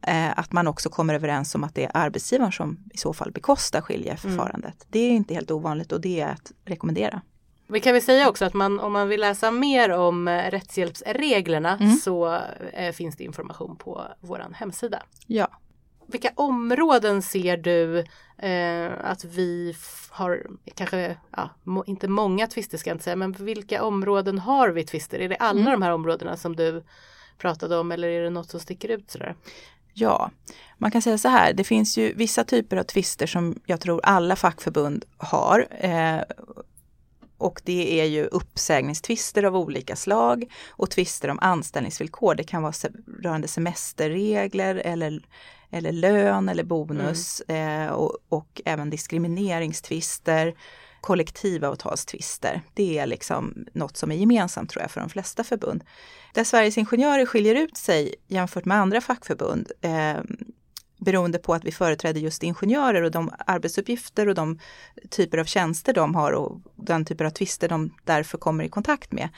eh, 0.07 0.39
att 0.39 0.53
man 0.53 0.67
också 0.67 0.89
kommer 0.89 1.15
överens 1.15 1.55
om 1.55 1.65
att 1.65 1.75
det 1.75 1.85
är 1.85 1.91
arbetsgivaren 1.95 2.53
som 2.53 2.79
i 2.93 2.99
så 2.99 3.13
fall 3.13 3.33
bekostar 3.33 3.81
skiljeförfarandet. 3.81 4.87
Det 4.91 4.99
är 4.99 5.11
inte 5.11 5.35
helt 5.35 5.51
ovanligt 5.51 5.93
och 5.93 6.01
det 6.01 6.21
är 6.21 6.29
att 6.29 6.53
rekommendera. 6.65 7.21
Vi 7.69 7.81
kan 7.81 7.93
väl 7.93 8.03
säga 8.03 8.29
också 8.29 8.45
att 8.45 8.55
man, 8.55 8.81
om 8.81 8.93
man 8.93 9.09
vill 9.09 9.21
läsa 9.21 9.51
mer 9.51 9.91
om 9.91 10.29
eh, 10.29 10.51
rättshjälpsreglerna 10.51 11.77
Mm. 11.81 11.97
så 11.97 12.39
eh, 12.73 12.93
finns 12.93 13.17
det 13.17 13.25
information 13.25 13.77
på 13.77 14.03
vår 14.21 14.47
hemsida. 14.55 15.03
Ja. 15.27 15.49
Vilka 16.07 16.31
områden 16.35 17.23
ser 17.23 17.57
du 17.57 17.99
eh, 18.39 18.93
att 19.05 19.25
vi 19.25 19.75
har, 20.11 20.47
kanske 20.75 21.17
ja, 21.37 21.51
må, 21.63 21.85
inte 21.85 22.09
många 22.09 22.47
tvister 22.47 22.79
ska 22.79 22.91
jag 22.91 22.95
inte 22.95 23.05
säga, 23.05 23.17
men 23.17 23.33
vilka 23.33 23.83
områden 23.85 24.39
har 24.39 24.69
vi 24.69 24.85
tvister? 24.85 25.19
Är 25.19 25.29
det 25.29 25.37
alla 25.37 25.61
Mm. 25.61 25.73
de 25.73 25.83
här 25.83 25.93
områdena 25.93 26.37
som 26.37 26.57
du 26.57 26.85
pratade 27.39 27.77
om 27.79 27.93
eller 27.93 28.09
är 28.09 28.23
det 28.23 28.31
något 28.31 28.51
som 28.51 28.61
sticker 28.61 28.89
ut 28.89 29.11
sådär? 29.11 29.37
Ja, 29.95 30.31
man 30.79 30.91
kan 30.91 31.03
säga 31.03 31.19
så 31.19 31.29
här, 31.29 31.53
det 31.53 31.65
finns 31.65 31.99
ju 31.99 32.15
vissa 32.15 32.45
typer 32.45 32.77
av 32.77 32.83
tvister 32.83 33.27
som 33.27 33.61
jag 33.67 33.81
tror 33.81 34.01
alla 34.05 34.37
fackförbund 34.37 35.05
har. 35.17 35.67
Eh, 35.71 36.21
och 37.39 37.61
det 37.65 38.01
är 38.01 38.05
ju 38.05 38.25
uppsägningstvister 38.25 39.43
av 39.43 39.57
olika 39.57 39.97
slag 39.97 40.45
och 40.71 40.91
tvister 40.91 41.29
om 41.29 41.39
anställningsvillkor. 41.43 42.35
Det 42.35 42.45
kan 42.45 42.63
vara 42.63 42.73
se 42.73 42.89
rörande 43.23 43.49
semesterregler 43.49 44.75
eller, 44.75 45.21
eller 45.73 45.93
lön 45.93 46.49
eller 46.49 46.65
bonus 46.65 47.41
eh, 47.41 47.89
och, 47.89 48.17
och 48.29 48.61
även 48.65 48.91
diskrimineringstvister, 48.91 50.55
kollektivavtalstvister. 51.01 52.63
Det 52.75 52.99
är 52.99 53.07
liksom 53.07 53.67
något 53.73 53.97
som 53.97 54.13
är 54.13 54.17
gemensamt 54.17 54.71
tror 54.71 54.83
jag 54.83 54.91
för 54.91 55.01
de 55.01 55.11
flesta 55.11 55.45
förbund. 55.45 55.85
Där 56.35 56.45
Sveriges 56.45 56.79
Ingenjörer 56.79 57.27
skiljer 57.27 57.55
ut 57.55 57.77
sig 57.77 58.15
jämfört 58.29 58.65
med 58.65 58.79
andra 58.79 59.01
fackförbund 59.01 59.73
eh, 59.81 60.21
beroende 61.05 61.39
på 61.39 61.55
att 61.55 61.65
vi 61.65 61.73
företräder 61.73 62.21
just 62.21 62.43
ingenjörer 62.43 63.03
och 63.03 63.11
de 63.11 63.31
arbetsuppgifter 63.47 64.29
och 64.29 64.35
de 64.35 64.59
typer 65.11 65.39
av 65.39 65.45
tjänster 65.45 65.93
de 65.93 66.15
har 66.15 66.33
och 66.33 66.61
den 66.77 67.05
typer 67.05 67.25
av 67.25 67.31
tvister 67.31 67.69
de 67.69 67.95
därför 68.05 68.39
kommer 68.39 68.65
i 68.65 68.69
kontakt 68.69 69.13
med. 69.13 69.29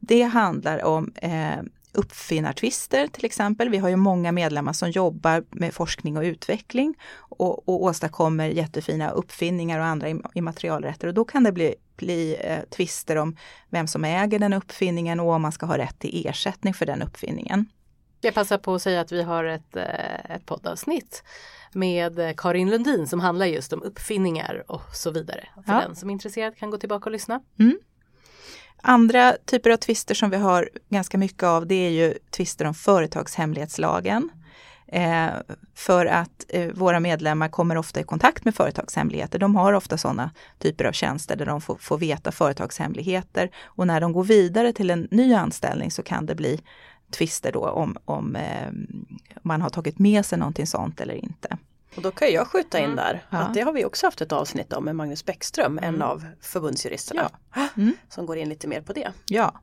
Det 0.00 0.22
handlar 0.22 0.84
om 0.84 1.12
eh, 1.14 1.62
uppfinnartvister 1.92 3.06
till 3.06 3.24
exempel. 3.24 3.68
Vi 3.68 3.78
har 3.78 3.88
ju 3.88 3.96
många 3.96 4.32
medlemmar 4.32 4.72
som 4.72 4.90
jobbar 4.90 5.44
med 5.50 5.74
forskning 5.74 6.16
och 6.16 6.22
utveckling 6.22 6.94
och, 7.18 7.68
och 7.68 7.82
åstadkommer 7.82 8.48
jättefina 8.48 9.10
uppfinningar 9.10 9.78
och 9.78 9.84
andra 9.84 10.08
im- 10.08 10.30
immaterialrätter 10.34 11.08
och 11.08 11.14
då 11.14 11.24
kan 11.24 11.44
det 11.44 11.52
bli, 11.52 11.74
bli 11.96 12.36
eh, 12.40 12.58
tvister 12.70 13.16
om 13.16 13.36
vem 13.70 13.86
som 13.86 14.04
äger 14.04 14.38
den 14.38 14.52
uppfinningen 14.52 15.20
och 15.20 15.32
om 15.32 15.42
man 15.42 15.52
ska 15.52 15.66
ha 15.66 15.78
rätt 15.78 15.98
till 15.98 16.26
ersättning 16.26 16.74
för 16.74 16.86
den 16.86 17.02
uppfinningen. 17.02 17.66
Jag 18.20 18.34
passar 18.34 18.58
på 18.58 18.74
att 18.74 18.82
säga 18.82 19.00
att 19.00 19.12
vi 19.12 19.22
har 19.22 19.44
ett, 19.44 19.76
eh, 19.76 20.30
ett 20.34 20.46
poddavsnitt 20.46 21.22
med 21.72 22.18
eh, 22.18 22.32
Karin 22.36 22.70
Lundin 22.70 23.06
som 23.06 23.20
handlar 23.20 23.46
just 23.46 23.72
om 23.72 23.82
uppfinningar 23.82 24.64
och 24.68 24.82
så 24.94 25.10
vidare. 25.10 25.48
För 25.66 25.72
Ja. 25.72 25.80
den 25.80 25.96
som 25.96 26.08
är 26.08 26.12
intresserad 26.12 26.56
kan 26.56 26.70
gå 26.70 26.76
tillbaka 26.78 27.04
och 27.04 27.12
lyssna. 27.12 27.40
Andra 28.84 29.36
typer 29.44 29.70
av 29.70 29.76
tvister 29.76 30.14
som 30.14 30.30
vi 30.30 30.36
har 30.36 30.68
ganska 30.88 31.18
mycket 31.18 31.42
av 31.42 31.66
det 31.66 31.74
är 31.74 31.90
ju 31.90 32.14
tvister 32.30 32.64
om 32.64 32.74
företagshemlighetslagen. 32.74 34.30
Eh, 34.86 35.30
för 35.74 36.06
att 36.06 36.44
eh, 36.48 36.68
våra 36.68 37.00
medlemmar 37.00 37.48
kommer 37.48 37.76
ofta 37.76 38.00
i 38.00 38.02
kontakt 38.02 38.44
med 38.44 38.54
företagshemligheter. 38.54 39.38
De 39.38 39.56
har 39.56 39.72
ofta 39.72 39.98
sådana 39.98 40.30
typer 40.58 40.84
av 40.84 40.92
tjänster 40.92 41.36
där 41.36 41.46
de 41.46 41.60
får, 41.60 41.76
får 41.80 41.98
veta 41.98 42.32
företagshemligheter 42.32 43.50
och 43.64 43.86
när 43.86 44.00
de 44.00 44.12
går 44.12 44.24
vidare 44.24 44.72
till 44.72 44.90
en 44.90 45.08
ny 45.10 45.34
anställning 45.34 45.90
så 45.90 46.02
kan 46.02 46.26
det 46.26 46.34
bli 46.34 46.60
tvister 47.10 47.52
då 47.52 47.68
om, 47.68 47.96
om 48.04 48.36
eh, 48.36 48.68
man 49.42 49.62
har 49.62 49.70
tagit 49.70 49.98
med 49.98 50.26
sig 50.26 50.38
någonting 50.38 50.66
sånt 50.66 51.00
eller 51.00 51.14
inte. 51.14 51.56
Och 51.96 52.02
då 52.02 52.10
kan 52.10 52.32
jag 52.32 52.46
skjuta 52.48 52.78
in 52.78 52.84
Mm. 52.84 52.96
där 52.96 53.24
Ja. 53.30 53.38
att 53.38 53.54
det 53.54 53.60
har 53.60 53.72
vi 53.72 53.84
också 53.84 54.06
haft 54.06 54.20
ett 54.20 54.32
avsnitt 54.32 54.72
om 54.72 54.84
med 54.84 54.96
Magnus 54.96 55.24
Bäckström, 55.24 55.78
en 55.82 56.02
av 56.02 56.24
förbundsjuristerna. 56.40 57.30
Mm. 57.76 57.92
Som 58.08 58.26
går 58.26 58.36
in 58.36 58.48
lite 58.48 58.68
mer 58.68 58.80
på 58.80 58.92
det. 58.92 59.12
Ja. 59.26 59.60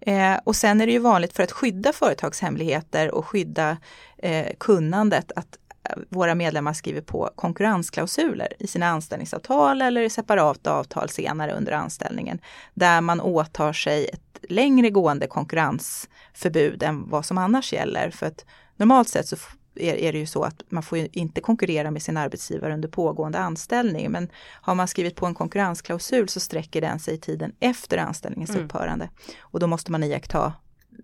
Eh, 0.00 0.36
och 0.44 0.56
sen 0.56 0.80
är 0.80 0.86
det 0.86 0.92
ju 0.92 0.98
vanligt 0.98 1.32
för 1.36 1.42
att 1.42 1.52
skydda 1.52 1.92
företagshemligheter 1.92 3.10
och 3.10 3.26
skydda 3.26 3.76
eh, 4.18 4.46
kunnandet 4.60 5.32
att 5.36 5.58
eh, 5.90 5.96
våra 6.08 6.34
medlemmar 6.34 6.72
skriver 6.72 7.00
på 7.00 7.30
konkurrensklausuler 7.36 8.52
i 8.58 8.66
sina 8.66 8.86
anställningsavtal 8.86 9.82
eller 9.82 10.00
i 10.02 10.10
separata 10.10 10.72
avtal 10.72 11.08
senare 11.08 11.52
under 11.52 11.72
anställningen. 11.72 12.38
Där 12.74 13.00
man 13.00 13.20
åtar 13.20 13.72
sig 13.72 14.04
ett 14.08 14.38
längre 14.48 14.90
gående 14.90 15.26
konkurrensförbud 15.26 16.82
än 16.82 17.08
vad 17.10 17.24
som 17.26 17.38
annars 17.38 17.72
gäller. 17.72 18.10
För 18.10 18.26
att 18.26 18.44
normalt 18.76 19.08
sett 19.08 19.26
så 19.28 19.36
är, 19.74 19.94
är 19.94 20.12
det 20.12 20.18
ju 20.18 20.26
så 20.26 20.42
att 20.42 20.62
man 20.68 20.82
får 20.82 20.98
ju 20.98 21.08
inte 21.12 21.40
konkurrera 21.40 21.90
med 21.90 22.02
sin 22.02 22.16
arbetsgivare 22.16 22.74
under 22.74 22.88
pågående 22.88 23.38
anställning. 23.38 24.10
Men 24.10 24.28
har 24.60 24.74
man 24.74 24.88
skrivit 24.88 25.16
på 25.16 25.26
en 25.26 25.34
konkurrensklausul 25.34 26.28
så 26.28 26.40
sträcker 26.40 26.80
den 26.80 26.98
sig 26.98 27.14
i 27.14 27.18
tiden 27.18 27.52
efter 27.60 27.98
anställningens 27.98 28.50
Mm. 28.50 28.64
upphörande. 28.64 29.10
Och 29.40 29.60
då 29.60 29.66
måste 29.66 29.92
man 29.92 30.02
iaktta 30.04 30.52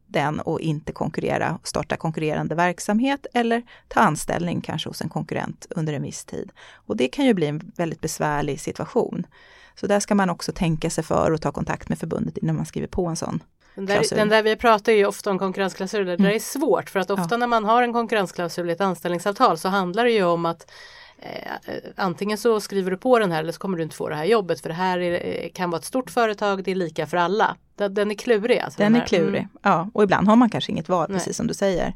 den 0.07 0.41
och 0.41 0.61
inte 0.61 0.93
konkurrera, 0.93 1.59
starta 1.63 1.97
konkurrerande 1.97 2.55
verksamhet 2.55 3.27
eller 3.35 3.63
ta 3.89 4.01
anställning 4.01 4.61
kanske 4.61 4.89
hos 4.89 5.03
en 5.03 5.09
konkurrent 5.09 5.67
under 5.71 5.93
en 5.93 6.03
viss 6.03 6.25
tid. 6.25 6.53
Och 6.73 6.97
det 6.97 7.09
kan 7.09 7.25
ju 7.25 7.35
bli 7.35 7.47
en 7.47 7.73
väldigt 7.77 8.01
besvärlig 8.01 8.61
situation. 8.61 9.27
Så 9.75 9.87
där 9.87 10.01
ska 10.01 10.15
man 10.15 10.31
också 10.31 10.53
tänka 10.53 10.91
sig 10.91 11.05
för 11.05 11.31
och 11.31 11.41
ta 11.41 11.53
kontakt 11.53 11.89
med 11.89 11.99
förbundet 11.99 12.39
innan 12.39 12.57
man 12.57 12.67
skriver 12.67 12.89
på 12.89 13.07
en 13.07 13.17
sån. 13.17 13.43
Den 13.77 13.87
där, 13.87 14.15
den 14.17 14.29
där 14.29 14.43
vi 14.43 14.57
pratar 14.57 14.93
ju 14.93 15.07
ofta 15.07 15.31
om 15.31 15.39
konkurrensklausuler, 15.39 16.17
det 16.17 16.23
där 16.23 16.31
är 16.31 16.39
svårt 16.39 16.91
för 16.91 17.01
att 17.01 17.11
ofta 17.11 17.27
Ja. 17.31 17.37
när 17.37 17.47
man 17.47 17.65
har 17.65 17.83
en 17.83 17.93
konkurrensklausul 17.93 18.69
i 18.71 18.73
ett 18.73 18.81
anställningsavtal 18.81 19.59
så 19.59 19.69
handlar 19.69 20.05
det 20.05 20.11
ju 20.11 20.25
om 20.25 20.47
att 20.47 20.71
eh, 21.19 21.53
antingen 21.97 22.39
så 22.39 22.61
skriver 22.61 22.91
du 22.91 22.97
på 22.97 23.19
den 23.19 23.33
här 23.33 23.41
eller 23.41 23.53
så 23.53 23.59
kommer 23.59 23.77
du 23.77 23.83
inte 23.83 23.97
få 23.97 24.09
det 24.09 24.17
här 24.17 24.25
jobbet 24.25 24.61
för 24.61 24.69
det 24.69 24.75
här 24.75 24.99
är, 24.99 25.45
eh, 25.45 25.51
kan 25.55 25.71
vara 25.71 25.79
ett 25.79 25.85
stort 25.85 26.11
företag, 26.11 26.65
det 26.65 26.71
är 26.71 26.75
lika 26.75 27.07
för 27.07 27.17
alla. 27.17 27.57
Den, 27.77 27.95
den 27.95 28.11
är 28.11 28.15
klurig 28.15 28.59
alltså. 28.59 28.83
Den 28.83 28.95
är 28.95 28.99
här. 29.01 29.07
klurig. 29.07 29.39
Mm. 29.41 29.49
Ja, 29.63 29.91
och 29.95 30.03
ibland 30.03 30.29
har 30.29 30.37
man 30.37 30.51
kanske 30.51 30.73
inget 30.73 30.89
val, 30.89 31.07
Nej. 31.09 31.19
precis 31.19 31.37
som 31.37 31.47
du 31.47 31.55
säger. 31.55 31.95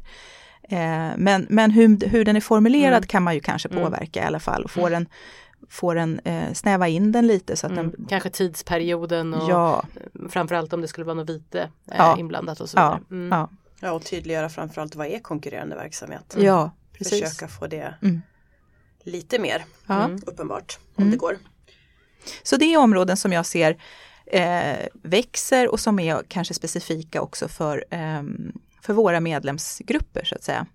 Eh, 0.63 1.09
men 1.17 1.45
men 1.49 1.71
hur, 1.71 2.07
hur 2.07 2.25
den 2.25 2.35
är 2.35 2.41
formulerad 2.41 2.93
Mm. 2.97 3.07
kan 3.07 3.23
man 3.23 3.33
ju 3.33 3.39
kanske 3.39 3.69
Mm. 3.69 3.83
påverka 3.83 4.23
i 4.23 4.25
alla 4.25 4.39
fall. 4.39 4.67
Få 4.69 4.89
den, 4.89 5.07
få 5.69 5.93
den 5.93 6.19
eh, 6.19 6.53
snäva 6.53 6.87
in 6.87 7.11
den 7.11 7.27
lite 7.27 7.55
så 7.55 7.65
att 7.67 7.71
Mm. 7.71 7.91
den... 7.97 8.05
Kanske 8.05 8.29
tidsperioden 8.29 9.33
och 9.33 9.49
Ja, 9.49 9.83
framförallt 10.29 10.73
om 10.73 10.81
det 10.81 10.87
skulle 10.87 11.05
vara 11.05 11.15
något 11.15 11.29
vite 11.29 11.61
eh, 11.61 11.69
Ja. 11.97 12.17
inblandat 12.19 12.59
och 12.59 12.69
så 12.69 12.77
ja, 12.77 12.99
vidare. 13.09 13.19
Mm. 13.25 13.37
ja, 13.39 13.49
Ja, 13.83 13.91
och 13.91 14.05
tydliggöra 14.05 14.49
framförallt 14.49 14.95
vad 14.95 15.07
är 15.07 15.19
konkurrerande 15.19 15.75
verksamhet. 15.75 16.35
ja, 16.39 16.71
precis. 16.93 17.19
Försöka 17.23 17.47
få 17.47 17.67
det 17.67 17.93
Mm. 18.01 18.21
lite 19.03 19.39
mer 19.39 19.65
Ja. 19.87 20.03
Mm. 20.05 20.19
uppenbart 20.27 20.79
om 20.95 21.03
Mm. 21.03 21.11
det 21.11 21.17
går. 21.17 21.37
Så 22.43 22.57
det 22.57 22.65
är 22.73 22.77
områden 22.77 23.17
som 23.17 23.31
jag 23.33 23.45
ser 23.45 23.77
eh, 24.25 24.87
växer 25.03 25.71
och 25.71 25.79
som 25.79 25.99
är 25.99 26.23
kanske 26.27 26.53
specifika 26.53 27.21
också 27.21 27.47
för, 27.47 27.85
ehm, 27.89 28.51
för 28.81 28.93
våra 28.93 29.19
medlemsgrupper 29.19 30.23
så 30.25 30.35
att 30.35 30.43
säga. 30.43 30.65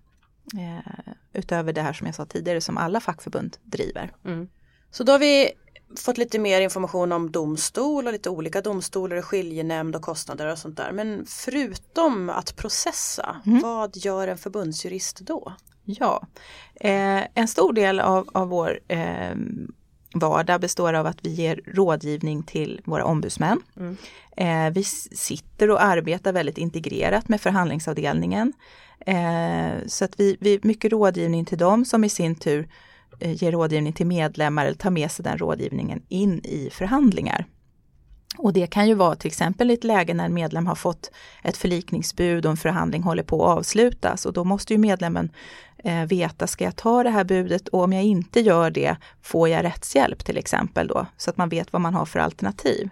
Eh, 0.57 1.13
utöver 1.33 1.73
det 1.73 1.81
här 1.81 1.93
som 1.93 2.07
jag 2.07 2.15
sa 2.15 2.25
tidigare 2.25 2.61
som 2.61 2.77
alla 2.77 2.99
fackförbund 2.99 3.57
driver. 3.63 4.11
Mm. 4.25 4.47
Så 4.91 5.03
då 5.03 5.11
har 5.11 5.19
vi 5.19 5.51
fått 5.97 6.17
lite 6.17 6.39
mer 6.39 6.61
information 6.61 7.11
om 7.11 7.31
domstol 7.31 8.07
och 8.07 8.13
lite 8.13 8.29
olika 8.29 8.61
domstolar 8.61 9.15
och 9.15 9.25
skiljenämnd 9.25 9.95
och 9.95 10.01
kostnader 10.01 10.51
och 10.51 10.57
sånt 10.57 10.77
där. 10.77 10.91
Men 10.91 11.25
förutom 11.27 12.29
att 12.29 12.55
processa, 12.55 13.41
Mm. 13.45 13.61
vad 13.61 13.97
gör 13.97 14.27
en 14.27 14.37
förbundsjurist 14.37 15.19
då? 15.19 15.53
Ja, 15.85 16.27
eh, 16.75 17.21
en 17.33 17.47
stor 17.47 17.73
del 17.73 17.99
av, 17.99 18.29
av 18.33 18.47
vår 18.47 18.79
eh, 18.87 19.35
vardag 20.13 20.61
består 20.61 20.93
av 20.93 21.05
att 21.05 21.17
vi 21.21 21.29
ger 21.29 21.61
rådgivning 21.65 22.43
till 22.43 22.81
våra 22.85 23.05
ombudsmän. 23.05 23.61
Mm. 23.77 23.97
Eh, 24.37 24.73
vi 24.73 24.83
sitter 24.83 25.69
och 25.69 25.83
arbetar 25.83 26.33
väldigt 26.33 26.57
integrerat 26.57 27.29
med 27.29 27.41
förhandlingsavdelningen. 27.41 28.53
Eh, 28.99 29.87
så 29.87 30.05
att 30.05 30.19
vi, 30.19 30.37
vi 30.39 30.59
mycket 30.63 30.91
rådgivning 30.91 31.45
till 31.45 31.57
dem 31.57 31.85
som 31.85 32.03
i 32.03 32.09
sin 32.09 32.35
tur 32.35 32.67
Eh, 33.19 33.43
ger 33.43 33.51
rådgivning 33.51 33.93
till 33.93 34.07
medlemmar 34.07 34.65
eller 34.65 34.77
tar 34.77 34.89
med 34.89 35.11
sig 35.11 35.23
den 35.23 35.37
rådgivningen 35.37 36.01
in 36.09 36.41
i 36.43 36.69
förhandlingar. 36.71 37.45
Och 38.37 38.53
det 38.53 38.67
kan 38.67 38.87
ju 38.87 38.93
vara 38.93 39.15
till 39.15 39.27
exempel 39.27 39.71
i 39.71 39.73
ett 39.73 39.83
läge 39.83 40.13
när 40.13 40.25
en 40.25 40.33
medlem 40.33 40.67
har 40.67 40.75
fått 40.75 41.11
ett 41.43 41.57
förlikningsbud 41.57 42.45
och 42.45 42.51
en 42.51 42.57
förhandling 42.57 43.03
håller 43.03 43.23
på 43.23 43.45
att 43.45 43.57
avslutas 43.57 44.25
och 44.25 44.33
då 44.33 44.43
måste 44.43 44.73
ju 44.73 44.79
medlemmen 44.79 45.31
eh, 45.77 46.03
veta, 46.05 46.47
ska 46.47 46.63
jag 46.63 46.75
ta 46.75 47.03
det 47.03 47.09
här 47.09 47.23
budet 47.23 47.67
och 47.67 47.83
om 47.83 47.93
jag 47.93 48.03
inte 48.03 48.39
gör 48.39 48.71
det, 48.71 48.95
får 49.21 49.49
jag 49.49 49.63
rättshjälp 49.63 50.25
till 50.25 50.37
exempel 50.37 50.87
då, 50.87 51.05
så 51.17 51.29
att 51.29 51.37
man 51.37 51.49
vet 51.49 51.73
vad 51.73 51.81
man 51.81 51.93
har 51.93 52.05
för 52.05 52.19
alternativ. 52.19 52.89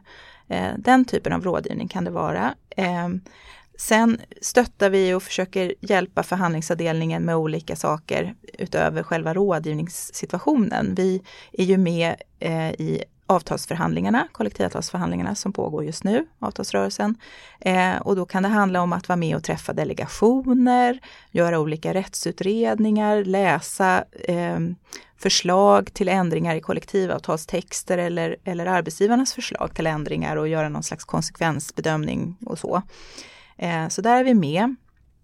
Eh, 0.48 0.72
den 0.77 1.05
typen 1.05 1.34
av 1.34 1.44
rådgivning 1.44 1.88
kan 1.88 2.03
det 2.03 2.12
vara. 2.12 2.55
Eh, 2.70 3.10
sen 3.77 4.22
stöttar 4.41 4.89
vi 4.89 5.13
och 5.13 5.24
försöker 5.24 5.74
hjälpa 5.79 6.24
förhandlingsavdelningen 6.24 7.24
med 7.24 7.36
olika 7.36 7.75
saker 7.75 8.36
utöver 8.53 9.03
själva 9.03 9.34
rådgivningssituationen. 9.34 10.96
Vi 10.96 11.22
är 11.51 11.63
ju 11.65 11.77
med 11.77 12.15
eh, 12.39 12.72
i 12.72 13.03
avtalsförhandlingarna, 13.27 14.27
kollektivavtalsförhandlingarna 14.32 15.36
som 15.36 15.53
pågår 15.53 15.84
just 15.84 16.03
nu, 16.03 16.25
avtalsrörelsen. 16.39 17.15
Eh, 17.60 17.96
och 17.98 18.15
då 18.15 18.25
kan 18.25 18.44
det 18.44 18.50
handla 18.50 18.82
om 18.82 18.94
att 18.94 19.10
vara 19.10 19.17
med 19.17 19.36
och 19.36 19.44
träffa 19.44 19.74
delegationer, 19.74 21.00
göra 21.32 21.60
olika 21.60 21.94
rättsutredningar, 21.94 23.24
läsa 23.24 24.03
eh, 24.24 24.60
förslag 25.17 25.94
till 25.94 26.10
ändringar 26.10 26.55
i 26.55 26.62
kollektivavtalstexter 26.62 27.98
eller, 27.98 28.36
eller 28.44 28.65
arbetsgivarnas 28.65 29.34
förslag 29.34 29.75
till 29.75 29.88
ändringar 29.88 30.36
och 30.36 30.48
göra 30.48 30.70
någon 30.70 30.84
slags 30.84 31.03
konsekvensbedömning 31.03 32.38
och 32.46 32.60
så. 32.60 32.82
Eh, 33.58 33.88
så 33.88 34.02
där 34.02 34.20
är 34.20 34.24
vi 34.24 34.34
med. 34.34 34.76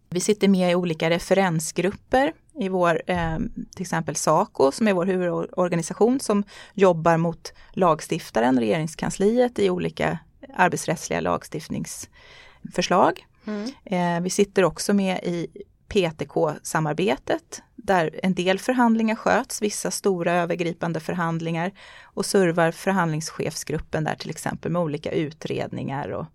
Vi 0.09 0.19
sitter 0.19 0.47
med 0.47 0.71
i 0.71 0.75
olika 0.75 1.09
referensgrupper 1.09 2.33
i 2.59 2.69
vår, 2.69 3.01
eh, 3.07 3.37
till 3.75 3.81
exempel 3.81 4.15
SACO 4.15 4.71
som 4.71 4.87
är 4.87 4.93
vår 4.93 5.05
huvudorganisation 5.05 6.19
som 6.19 6.43
jobbar 6.73 7.17
mot 7.17 7.53
lagstiftaren, 7.73 8.59
regeringskansliet 8.59 9.59
i 9.59 9.69
olika 9.69 10.19
arbetsrättsliga 10.53 11.21
lagstiftningsförslag. 11.21 13.25
Mm. 13.45 13.71
Eh, 13.85 14.21
vi 14.23 14.29
sitter 14.29 14.63
också 14.63 14.93
med 14.93 15.19
i 15.23 15.47
PTK-samarbetet 15.87 17.61
där 17.75 18.19
en 18.23 18.33
del 18.33 18.59
förhandlingar 18.59 19.15
sköts, 19.15 19.61
vissa 19.61 19.91
stora 19.91 20.33
övergripande 20.33 20.99
förhandlingar 20.99 21.71
och 22.03 22.25
servar 22.25 22.71
förhandlingschefsgruppen 22.71 24.03
där 24.03 24.15
till 24.15 24.29
exempel 24.29 24.71
med 24.71 24.81
olika 24.81 25.11
utredningar 25.11 26.09
och, 26.09 26.25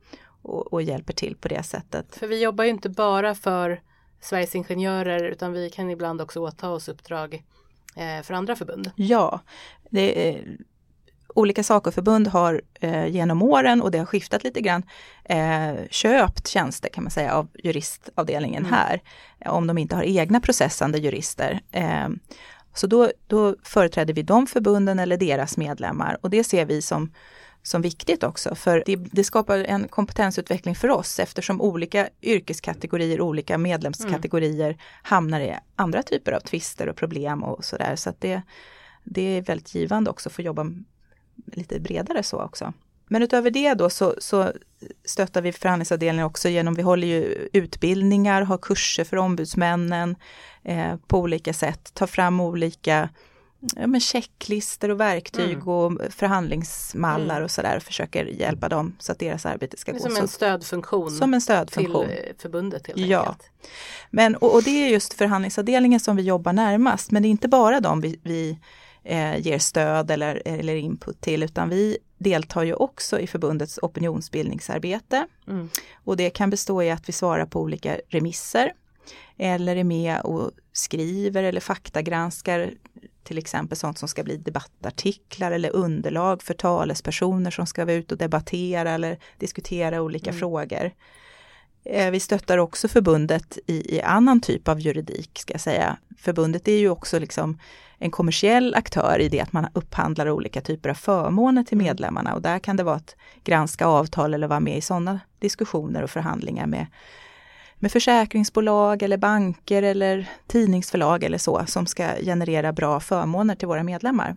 och, 0.47 0.73
och 0.73 0.83
hjälper 0.83 1.13
till 1.13 1.37
på 1.37 1.49
det 1.49 1.63
sättet. 1.63 2.17
För 2.17 2.27
vi 2.27 2.43
jobbar 2.43 2.65
ju 2.65 2.71
inte 2.71 2.89
bara 2.89 3.35
för 3.35 3.81
Sveriges 4.21 4.55
Ingenjörer 4.55 5.25
utan 5.25 5.53
vi 5.53 5.71
kan 5.71 5.91
ibland 5.91 6.21
också 6.21 6.41
åta 6.41 6.71
oss 6.71 6.89
uppdrag 6.89 7.45
eh, 7.97 8.23
för 8.23 8.35
andra 8.35 8.57
förbund. 8.57 8.91
Ja, 8.97 9.41
det 9.91 10.29
är, 10.29 10.57
olika 11.37 11.63
Sacoförbund 11.63 12.27
har 12.27 12.63
eh, 12.81 13.07
genom 13.07 13.43
åren 13.43 13.83
och 13.83 13.91
det 13.91 13.99
har 13.99 14.07
skiftat 14.07 14.45
lite 14.45 14.61
grann 14.61 14.83
eh, 15.25 15.75
köpt 15.91 16.47
tjänster 16.47 16.89
kan 16.89 17.05
man 17.05 17.11
säga 17.11 17.35
av 17.35 17.49
juristavdelningen 17.55 18.67
mm. 18.67 18.73
här. 18.75 19.03
Om 19.47 19.67
de 19.67 19.79
inte 19.79 19.97
har 19.97 20.03
egna 20.03 20.41
processande 20.41 20.99
jurister. 20.99 21.61
Eh, 21.73 22.09
så 22.75 22.87
då, 22.87 23.11
då 23.27 23.57
företräder 23.63 24.15
vi 24.15 24.23
de 24.23 24.47
förbunden 24.47 24.99
eller 24.99 25.17
deras 25.17 25.57
medlemmar 25.57 26.19
och 26.21 26.31
det 26.31 26.45
ser 26.45 26.65
vi 26.65 26.83
som 26.83 27.13
som 27.67 27.83
viktigt 27.83 28.23
också 28.23 28.55
för 28.55 28.83
det, 28.87 28.97
det, 28.97 29.25
skapar 29.25 29.59
en 29.59 29.89
kompetensutveckling 29.89 30.75
för 30.75 30.89
oss 30.89 31.19
eftersom 31.19 31.61
olika 31.61 32.09
yrkeskategorier, 32.23 33.21
olika 33.21 33.59
medlemskategorier 33.59 34.67
mm. 34.67 34.79
hamnar 35.03 35.41
i 35.41 35.57
andra 35.77 36.03
typer 36.03 36.33
av 36.33 36.41
tvister 36.41 36.89
och 36.89 36.97
problem 36.97 37.43
och 37.43 37.65
sådär. 37.65 37.97
Så 37.97 38.11
att 38.11 38.21
det, 38.21 38.43
det 39.05 39.23
är 39.23 39.43
väldigt 39.43 39.75
givande 39.75 40.11
också 40.11 40.31
för 40.31 40.43
att 40.43 40.47
jobba 40.47 40.67
lite 41.47 41.81
bredare 41.81 42.23
så 42.23 42.43
också. 42.43 42.73
Men 43.09 43.23
utöver 43.23 43.51
det 43.51 43.75
då 43.75 43.91
så, 43.91 44.15
så 44.19 44.53
stöttar 45.05 45.43
vi 45.43 45.53
förhandlingsavdelningen 45.53 46.27
också 46.27 46.49
genom, 46.49 46.75
vi 46.75 46.83
håller 46.83 47.07
ju 47.07 47.49
utbildningar, 47.53 48.43
har 48.43 48.59
kurser 48.59 49.05
för 49.05 49.17
ombudsmännen 49.17 50.17
eh, 50.63 50.97
på 51.07 51.19
olika 51.19 51.53
sätt, 51.53 51.95
tar 51.95 52.07
fram 52.07 52.41
olika 52.41 53.09
ja, 53.77 53.87
men 53.87 54.01
checklister 54.01 54.89
och 54.89 55.01
verktyg 55.01 55.53
mm. 55.53 55.69
och 55.69 55.93
förhandlingsmallar 56.11 57.37
mm. 57.37 57.45
och 57.45 57.51
sådär 57.51 57.77
och 57.77 57.83
försöker 57.83 58.25
hjälpa 58.25 58.69
dem 58.69 58.97
så 58.99 59.13
att 59.13 59.19
deras 59.19 59.47
arbete 59.47 59.77
ska 59.77 59.93
gå. 59.93 59.99
Som 59.99 60.17
en 60.17 60.29
stödfunktion. 60.29 61.11
Som 61.11 61.35
en 61.35 61.41
stödfunktion. 61.41 62.07
Till 62.07 62.17
eh, 62.17 62.33
förbundet 62.39 62.87
helt 62.87 62.99
ja. 62.99 63.21
enkelt. 63.21 63.51
Men, 64.11 64.37
och, 64.37 64.55
och, 64.55 64.63
det 64.63 64.71
är 64.71 64.89
just 64.89 65.15
förhandlingsavdelningen 65.15 66.01
som 66.01 66.17
vi 66.17 66.23
jobbar 66.23 66.53
närmast 66.53 67.11
men 67.11 67.23
det 67.23 67.29
är 67.29 67.31
inte 67.31 67.49
bara 67.49 67.81
dem 67.81 68.01
vi, 68.01 68.21
vi 68.23 68.59
eh, 69.05 69.39
ger 69.39 69.59
stöd 69.59 70.11
eller, 70.11 70.43
eller 70.45 70.75
input 70.75 71.21
till 71.21 71.43
utan 71.43 71.69
vi 71.69 71.99
deltar 72.19 72.63
ju 72.63 72.75
också 72.75 73.21
i 73.21 73.27
förbundets 73.27 73.79
opinionsbildningsarbete. 73.83 75.27
Mm. 75.49 75.69
Och 76.05 76.17
det 76.17 76.31
kan 76.31 76.51
bestå 76.51 76.83
i 76.83 76.91
att 76.91 77.09
vi 77.09 77.13
svarar 77.13 77.47
på 77.47 77.61
olika 77.61 77.97
remisser 78.09 78.73
eller 79.37 79.77
är 79.77 79.85
med 79.85 80.21
och 80.21 80.51
skriver 80.73 81.43
eller 81.43 81.61
faktagranskar 81.61 82.71
till 83.27 83.39
exempel 83.39 83.79
sånt 83.79 83.99
som 83.99 84.09
ska 84.09 84.25
bli 84.25 84.37
debattartiklar 84.37 85.53
eller 85.53 85.77
underlag 85.77 86.43
för 86.43 86.55
talespersoner 86.55 87.51
som 87.51 87.67
ska 87.67 87.85
vara 87.85 87.97
ute 87.97 88.15
och 88.15 88.19
debattera 88.19 88.91
eller 88.91 89.19
diskutera 89.39 90.03
olika 90.03 90.31
mm. 90.31 90.41
frågor. 90.41 90.91
Eh, 91.85 92.11
vi 92.11 92.21
stöttar 92.21 92.59
också 92.59 92.89
förbundet 92.89 93.59
i, 93.67 93.97
i, 93.97 94.03
annan 94.03 94.41
typ 94.41 94.69
av 94.69 94.81
juridik, 94.81 95.39
ska 95.39 95.55
jag 95.55 95.61
säga. 95.61 95.97
Förbundet 96.19 96.69
är 96.69 96.79
ju 96.79 96.91
också 96.91 97.19
liksom 97.19 97.59
en 97.99 98.11
kommersiell 98.11 98.75
aktör 98.75 99.19
i 99.21 99.29
det 99.29 99.41
att 99.41 99.53
man 99.53 99.67
upphandlar 99.73 100.31
olika 100.31 100.61
typer 100.61 100.91
av 100.91 100.95
förmåner 100.95 101.65
till 101.65 101.77
mm. 101.77 101.87
medlemmarna 101.87 102.35
och 102.35 102.43
där 102.43 102.59
kan 102.59 102.77
det 102.77 102.83
vara 102.83 102.97
att 102.97 103.17
granska 103.45 103.87
avtal 103.87 104.35
eller 104.35 104.49
vara 104.49 104.61
med 104.61 104.77
i 104.77 104.81
sådana 104.81 105.21
diskussioner 105.39 106.03
och 106.03 106.11
förhandlingar 106.11 106.67
med 106.67 106.87
med 107.79 107.93
försäkringsbolag 107.93 109.03
eller 109.03 109.17
banker 109.17 109.83
eller 109.83 110.29
tidningsförlag 110.47 111.25
eller 111.25 111.39
så 111.39 111.65
som 111.67 111.87
ska 111.87 112.09
generera 112.23 112.73
bra 112.73 113.01
förmåner 113.01 113.55
till 113.55 113.69
våra 113.69 113.83
medlemmar. 113.83 114.37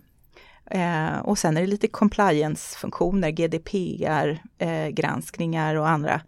Eh, 0.71 1.19
och 1.23 1.37
sen 1.37 1.57
är 1.57 1.61
det 1.61 1.67
lite 1.67 1.87
compliance-funktioner, 1.87 3.29
GDPR-granskningar 3.29 5.75
eh, 5.75 5.81
och 5.81 5.89
andra 5.89 6.21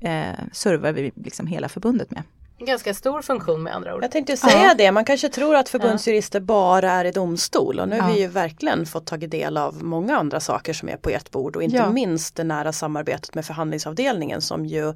eh, 0.00 0.32
servar 0.52 0.92
vi 0.92 1.12
liksom 1.14 1.46
hela 1.46 1.68
förbundet 1.68 2.10
med. 2.10 2.22
Ganska 2.60 2.94
stor 2.94 3.22
funktion 3.22 3.62
med 3.62 3.74
andra 3.74 3.94
ord. 3.94 4.02
Jag 4.02 4.10
tänkte 4.10 4.36
säga 4.36 4.64
ja. 4.64 4.74
det, 4.78 4.92
man 4.92 5.04
kanske 5.04 5.28
tror 5.28 5.56
att 5.56 5.68
förbundsjurister 5.68 6.40
ja. 6.40 6.44
bara 6.44 6.90
är 6.90 7.04
i 7.04 7.10
domstol 7.10 7.80
och 7.80 7.88
nu 7.88 8.00
har 8.00 8.08
ja. 8.08 8.14
vi 8.14 8.20
ju 8.20 8.26
verkligen 8.26 8.86
fått 8.86 9.06
tagit 9.06 9.30
del 9.30 9.56
av 9.56 9.84
många 9.84 10.16
andra 10.16 10.40
saker 10.40 10.72
som 10.72 10.88
är 10.88 10.96
på 10.96 11.10
ert 11.10 11.30
bord 11.30 11.56
och 11.56 11.62
inte 11.62 11.90
minst 11.90 12.36
det 12.36 12.44
nära 12.44 12.72
samarbetet 12.72 13.34
med 13.34 13.44
förhandlingsavdelningen 13.44 14.40
som 14.40 14.66
ju 14.66 14.94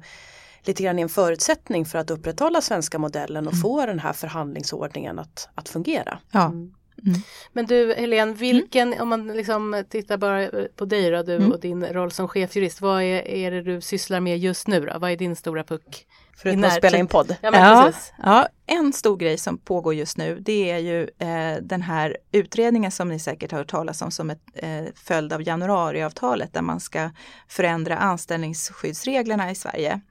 lite 0.63 0.83
grann 0.83 0.99
är 0.99 1.03
en 1.03 1.09
förutsättning 1.09 1.85
för 1.85 1.99
att 1.99 2.11
upprätthålla 2.11 2.61
svenska 2.61 2.99
modellen 2.99 3.47
och 3.47 3.53
mm. 3.53 3.61
få 3.61 3.85
den 3.85 3.99
här 3.99 4.13
förhandlingsordningen 4.13 5.19
att, 5.19 5.49
att 5.55 5.69
fungera. 5.69 6.19
Ja. 6.31 6.45
Mm. 6.45 6.73
Mm. 7.05 7.19
Men 7.53 7.65
du 7.65 7.93
Helene, 7.93 8.33
vilken, 8.33 8.87
mm. 8.87 9.01
om 9.01 9.09
man 9.09 9.27
liksom 9.27 9.83
tittar 9.89 10.17
bara 10.17 10.49
på 10.75 10.85
dig 10.85 11.11
då, 11.11 11.23
du 11.23 11.35
mm. 11.35 11.51
och 11.51 11.59
din 11.59 11.85
roll 11.85 12.11
som 12.11 12.27
chefjurist, 12.27 12.81
vad 12.81 13.03
är, 13.03 13.27
är 13.27 13.51
det 13.51 13.61
du 13.61 13.81
sysslar 13.81 14.19
med 14.19 14.37
just 14.37 14.67
nu 14.67 14.79
då? 14.85 14.99
Vad 14.99 15.11
är 15.11 15.17
din 15.17 15.35
stora 15.35 15.63
puck? 15.63 16.07
Förutom 16.37 16.63
att 16.63 16.73
spela 16.73 16.97
in 16.97 17.07
podd. 17.07 17.35
Ja, 17.41 17.49
ja, 17.53 17.91
ja, 18.23 18.47
en 18.65 18.93
stor 18.93 19.17
grej 19.17 19.37
som 19.37 19.57
pågår 19.57 19.93
just 19.93 20.17
nu 20.17 20.39
det 20.39 20.71
är 20.71 20.77
ju 20.77 21.09
eh, 21.19 21.61
den 21.61 21.81
här 21.81 22.17
utredningen 22.31 22.91
som 22.91 23.09
ni 23.09 23.19
säkert 23.19 23.51
har 23.51 23.59
hört 23.59 23.71
talas 23.71 24.01
om 24.01 24.11
som 24.11 24.29
ett 24.29 24.41
eh, 24.53 24.83
följd 24.95 25.33
av 25.33 25.47
januariavtalet 25.47 26.53
där 26.53 26.61
man 26.61 26.79
ska 26.79 27.09
förändra 27.47 27.97
anställningsskyddsreglerna 27.97 29.51
i 29.51 29.55
Sverige 29.55 30.01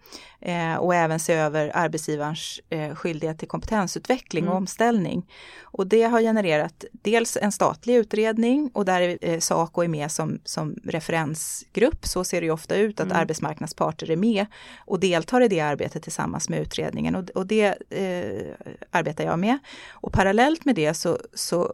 eh, 0.40 0.74
och 0.74 0.94
även 0.94 1.20
se 1.20 1.32
över 1.32 1.70
arbetsgivarens 1.74 2.60
eh, 2.70 2.94
skyldighet 2.94 3.38
till 3.38 3.48
kompetensutveckling 3.48 4.44
mm. 4.44 4.52
och 4.52 4.56
omställning. 4.56 5.26
Och 5.62 5.86
det 5.86 6.02
har 6.02 6.20
genererat 6.20 6.84
dels 6.92 7.38
en 7.40 7.52
statlig 7.52 7.96
utredning 7.96 8.70
och 8.74 8.84
där 8.84 9.00
är 9.00 9.18
eh, 9.20 9.38
Saco 9.38 9.82
är 9.82 9.88
med 9.88 10.12
som, 10.12 10.40
som 10.44 10.76
referensgrupp. 10.84 12.06
Så 12.06 12.24
ser 12.24 12.40
det 12.40 12.44
ju 12.44 12.52
ofta 12.52 12.76
ut 12.76 13.00
att 13.00 13.06
mm. 13.06 13.18
arbetsmarknadsparter 13.18 14.10
är 14.10 14.16
med 14.16 14.46
och 14.78 15.00
deltar 15.00 15.40
i 15.40 15.48
det 15.48 15.60
arbetet 15.60 16.02
tillsammans 16.12 16.48
med 16.48 16.60
utredningen 16.60 17.14
och, 17.14 17.30
och 17.30 17.46
det 17.46 17.74
eh, 17.90 18.68
arbetar 18.90 19.24
jag 19.24 19.38
med. 19.38 19.58
Och 19.90 20.12
parallellt 20.12 20.64
med 20.64 20.74
det 20.74 20.94
så, 20.94 21.18
så 21.34 21.72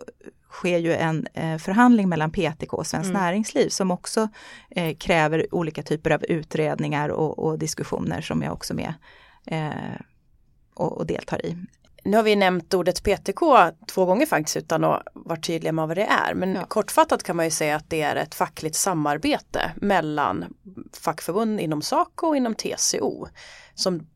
sker 0.50 0.78
ju 0.78 0.92
en 0.94 1.26
eh, 1.34 1.58
förhandling 1.58 2.08
mellan 2.08 2.30
PTK 2.30 2.72
och 2.72 2.86
Svenskt 2.86 3.10
mm. 3.10 3.22
Näringsliv 3.22 3.68
som 3.68 3.90
också 3.90 4.28
eh, 4.70 4.96
kräver 4.96 5.54
olika 5.54 5.82
typer 5.82 6.10
av 6.10 6.24
utredningar 6.24 7.08
och, 7.08 7.38
och 7.38 7.58
diskussioner 7.58 8.20
som 8.20 8.42
jag 8.42 8.52
också 8.52 8.74
med 8.74 8.94
eh, 9.46 10.00
och, 10.74 10.98
och 10.98 11.06
deltar 11.06 11.46
i. 11.46 11.56
Nu 12.04 12.16
har 12.16 12.24
vi 12.24 12.36
nämnt 12.36 12.74
ordet 12.74 13.02
PTK 13.02 13.40
två 13.86 14.04
gånger 14.04 14.26
faktiskt 14.26 14.56
utan 14.56 14.84
att 14.84 15.02
vara 15.14 15.40
tydliga 15.40 15.72
med 15.72 15.88
vad 15.88 15.96
det 15.96 16.04
är. 16.04 16.34
Men 16.34 16.54
ja. 16.54 16.64
kortfattat 16.64 17.22
kan 17.22 17.36
man 17.36 17.44
ju 17.44 17.50
säga 17.50 17.76
att 17.76 17.90
det 17.90 18.02
är 18.02 18.16
ett 18.16 18.34
fackligt 18.34 18.76
samarbete 18.76 19.72
mellan 19.76 20.44
fackförbund 20.92 21.60
inom 21.60 21.82
SACO 21.82 22.26
och 22.26 22.36
inom 22.36 22.54
TCO. 22.54 23.26
Som 23.74 24.06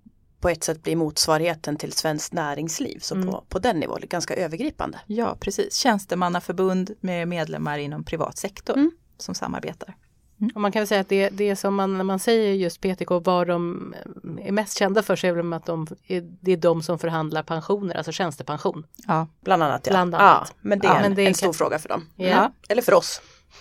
på 0.43 0.49
ett 0.49 0.65
sätt 0.65 0.83
blir 0.83 0.97
motsvarigheten 0.97 1.77
till 1.77 1.93
svenskt 1.93 2.33
näringsliv. 2.33 2.99
Så 2.99 3.15
mm. 3.15 3.27
på, 3.27 3.45
på 3.49 3.59
den 3.59 3.81
nivån, 3.81 4.01
ganska 4.03 4.35
övergripande. 4.35 5.01
Ja 5.07 5.37
precis, 5.41 5.77
tjänstemannaförbund 5.77 6.91
med 7.01 7.29
medlemmar 7.29 7.79
inom 7.79 8.05
privat 8.05 8.39
sektor 8.39 8.77
mm. 8.77 8.91
som 9.19 9.35
samarbetar. 9.35 9.95
Mm. 10.41 10.51
Och 10.55 10.61
man 10.61 10.73
kan 10.73 10.87
säga 10.87 11.01
att 11.01 11.09
det, 11.09 11.29
det 11.29 11.57
som 11.57 11.75
man, 11.75 11.97
när 11.97 12.05
man 12.05 12.19
säger 12.19 12.55
just 12.55 12.81
PTK, 12.81 13.11
vad 13.11 13.47
de 13.47 13.95
är 14.41 14.53
mest 14.53 14.79
kända 14.79 15.03
för 15.03 15.17
så 15.17 15.27
är 15.27 15.35
det 15.35 15.57
att 15.57 15.67
de 15.67 15.87
är, 16.07 16.21
det 16.41 16.53
är 16.53 16.57
de 16.57 16.83
som 16.83 16.99
förhandlar 16.99 17.43
pensioner, 17.43 17.95
alltså 17.95 18.13
tjänstepension. 18.13 18.87
Ja, 19.07 19.29
bland 19.41 19.63
annat. 19.63 19.87
Ja, 19.87 19.91
bland 19.91 20.15
annat. 20.15 20.49
ja 20.49 20.55
men 20.61 20.79
det 20.79 20.87
är, 20.87 20.95
ja, 20.95 21.01
en, 21.01 21.15
det 21.15 21.23
är 21.23 21.29
en 21.29 21.35
stor 21.35 21.47
kan... 21.47 21.55
fråga 21.55 21.79
för 21.79 21.89
dem. 21.89 22.07
Ja. 22.17 22.53
Eller 22.69 22.83
för 22.83 22.95
oss. 22.95 23.21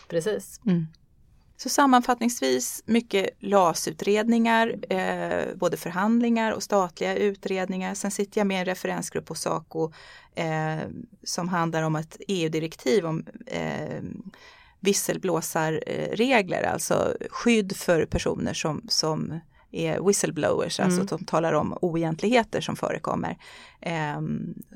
Precis. 0.09 0.59
Mm. 0.65 0.87
Så 1.61 1.69
sammanfattningsvis 1.69 2.83
mycket 2.85 3.29
LAS-utredningar, 3.39 4.75
eh, 4.89 5.55
både 5.55 5.77
förhandlingar 5.77 6.51
och 6.51 6.63
statliga 6.63 7.15
utredningar. 7.15 7.93
Sen 7.93 8.11
sitter 8.11 8.39
jag 8.39 8.47
med 8.47 8.57
i 8.57 8.59
en 8.59 8.65
referensgrupp 8.65 9.25
på 9.25 9.35
Saco 9.35 9.91
eh, 10.35 10.79
som 11.23 11.49
handlar 11.49 11.83
om 11.83 11.95
ett 11.95 12.17
EU-direktiv 12.27 13.05
om 13.05 13.25
eh, 13.45 14.01
visselblåsarregler, 14.79 16.63
alltså 16.63 17.13
skydd 17.29 17.75
för 17.77 18.05
personer 18.05 18.53
som, 18.53 18.85
som 18.89 19.39
är 19.71 20.07
whistleblowers, 20.07 20.79
alltså 20.79 20.83
mm. 20.83 21.01
alltså 21.01 21.17
som 21.17 21.25
talar 21.25 21.53
om 21.53 21.77
oegentligheter 21.81 22.61
som 22.61 22.75
förekommer, 22.75 23.37
eh, 23.81 24.21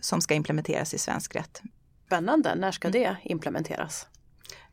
som 0.02 0.22
ska 0.22 0.34
implementeras 0.34 0.94
i 0.94 0.98
svensk 0.98 1.36
rätt. 1.36 1.62
Spännande, 2.06 2.56
när 2.56 2.72
ska 2.72 2.88
mm. 2.88 3.02
det 3.02 3.18
implementeras? 3.24 4.08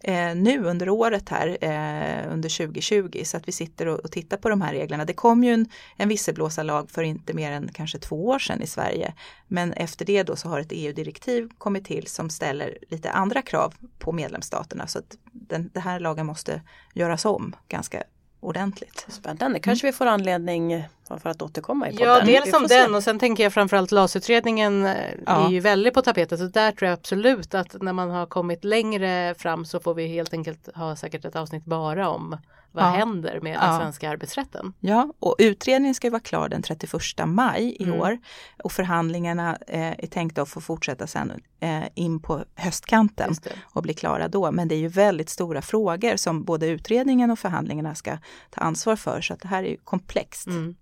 Eh, 0.04 0.34
nu 0.34 0.64
under 0.64 0.88
året 0.88 1.28
här 1.28 1.58
eh, 1.60 2.32
under 2.32 2.66
2020 2.66 3.22
så 3.24 3.36
att 3.36 3.48
vi 3.48 3.52
sitter 3.52 3.86
och, 3.86 3.98
och, 3.98 4.10
tittar 4.10 4.36
på 4.36 4.48
de 4.48 4.60
här 4.60 4.72
reglerna. 4.72 5.04
Det 5.04 5.12
kom 5.12 5.44
ju 5.44 5.54
en, 5.54 5.68
en 5.96 6.08
visselblåsarlag 6.08 6.90
för 6.90 7.02
inte 7.02 7.34
mer 7.34 7.52
än 7.52 7.70
kanske 7.72 7.98
två 7.98 8.26
år 8.26 8.38
sedan 8.38 8.62
i 8.62 8.66
Sverige. 8.66 9.14
Men 9.48 9.72
efter 9.72 10.04
det 10.04 10.22
då 10.22 10.36
så 10.36 10.48
har 10.48 10.60
ett 10.60 10.72
EU-direktiv 10.72 11.48
kommit 11.58 11.84
till 11.84 12.06
som 12.06 12.30
ställer 12.30 12.78
lite 12.88 13.10
andra 13.10 13.42
krav 13.42 13.74
på 13.98 14.12
medlemsstaterna 14.12 14.86
så 14.86 14.98
att 14.98 15.16
den, 15.32 15.70
den 15.74 15.82
här 15.82 16.00
lagen 16.00 16.26
måste 16.26 16.62
göras 16.94 17.24
om 17.24 17.56
ganska 17.68 18.02
ordentligt. 18.42 19.06
Spännande, 19.08 19.60
kanske 19.60 19.86
mm. 19.86 19.92
vi 19.92 19.96
får 19.96 20.06
anledning 20.06 20.84
för 21.22 21.28
att 21.28 21.42
återkomma 21.42 21.88
i 21.88 21.92
podden. 21.92 22.08
Ja, 22.08 22.20
dels 22.24 22.54
om 22.54 22.66
den 22.66 22.94
och 22.94 23.02
sen 23.02 23.18
tänker 23.18 23.42
jag 23.42 23.52
framförallt 23.52 23.92
LAS-utredningen 23.92 24.86
eh, 24.86 24.96
ja. 25.26 25.46
är 25.46 25.50
ju 25.50 25.60
väldigt 25.60 25.94
på 25.94 26.02
tapeten. 26.02 26.38
Så 26.38 26.44
där 26.44 26.72
tror 26.72 26.88
jag 26.88 26.98
absolut 26.98 27.54
att 27.54 27.82
när 27.82 27.92
man 27.92 28.10
har 28.10 28.26
kommit 28.26 28.64
längre 28.64 29.34
fram 29.38 29.64
så 29.64 29.80
får 29.80 29.94
vi 29.94 30.06
helt 30.06 30.32
enkelt 30.32 30.68
ha 30.74 30.96
säkert 30.96 31.24
ett 31.24 31.36
avsnitt 31.36 31.64
bara 31.64 32.08
om 32.08 32.36
vad 32.72 32.84
ja. 32.84 32.88
händer 32.88 33.40
med 33.40 33.60
den 33.60 33.78
svenska 33.78 34.10
arbetsrätten? 34.10 34.72
Ja, 34.80 35.12
och 35.18 35.36
utredningen 35.38 35.94
ska 35.94 36.10
vara 36.10 36.20
klar 36.20 36.48
den 36.48 36.62
31 36.62 36.92
maj 37.26 37.76
i 37.78 37.84
mm. 37.84 38.00
år 38.00 38.18
och 38.62 38.72
förhandlingarna 38.72 39.58
eh, 39.66 39.80
är 39.80 40.06
tänkta 40.06 40.42
att 40.42 40.48
få 40.48 40.60
fortsätta 40.60 41.06
sen 41.06 41.32
eh, 41.60 41.82
in 41.94 42.20
på 42.20 42.44
höstkanten 42.54 43.34
och 43.62 43.82
bli 43.82 43.94
klara 43.94 44.28
då. 44.28 44.52
Men 44.52 44.68
det 44.68 44.74
är 44.74 44.78
ju 44.78 44.88
väldigt 44.88 45.28
stora 45.28 45.62
frågor 45.62 46.16
som 46.16 46.44
både 46.44 46.66
utredningen 46.66 47.30
och 47.30 47.38
förhandlingarna 47.38 47.94
ska 47.94 48.18
ta 48.50 48.60
ansvar 48.60 48.96
för 48.96 49.20
så 49.20 49.34
att 49.34 49.40
det 49.40 49.48
här 49.48 49.64
är 49.64 49.76
komplext. 49.76 50.46
Mm. 50.46 50.76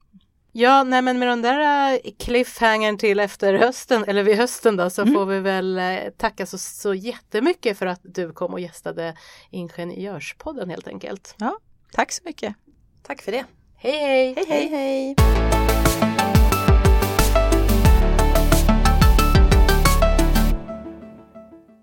Ja, 0.53 0.83
nej 0.83 1.03
men 1.03 1.18
med 1.18 1.29
den 1.29 1.42
där 1.42 1.92
eh, 1.92 1.98
cliffhangern 2.18 2.98
till 2.98 3.20
efter 3.20 3.55
hösten, 3.55 4.05
eller 4.05 4.22
vid 4.22 4.37
hösten 4.37 4.76
då, 4.76 4.90
så 4.90 5.03
mm. 5.03 5.14
får 5.14 5.26
vi 5.26 5.40
väl 5.40 5.79
eh, 5.79 5.98
tacka 6.16 6.46
så, 6.46 6.59
så 6.59 6.94
jättemycket 6.94 7.79
för 7.79 7.87
att 7.87 8.00
du 8.03 8.33
kom 8.33 8.53
och 8.53 8.61
gästade 8.61 9.16
Ingenjörspodden 9.50 10.70
helt 10.70 10.88
enkelt. 10.88 11.35
Ja, 11.38 11.59
Tack 11.92 12.12
så 12.12 12.22
mycket. 12.24 12.55
Tack 13.03 13.22
för 13.22 13.33
det. 13.33 13.44
hej, 13.76 13.98
hej. 13.98 14.35
hej, 14.37 14.46
hej. 14.48 14.68
hej. 14.68 16.10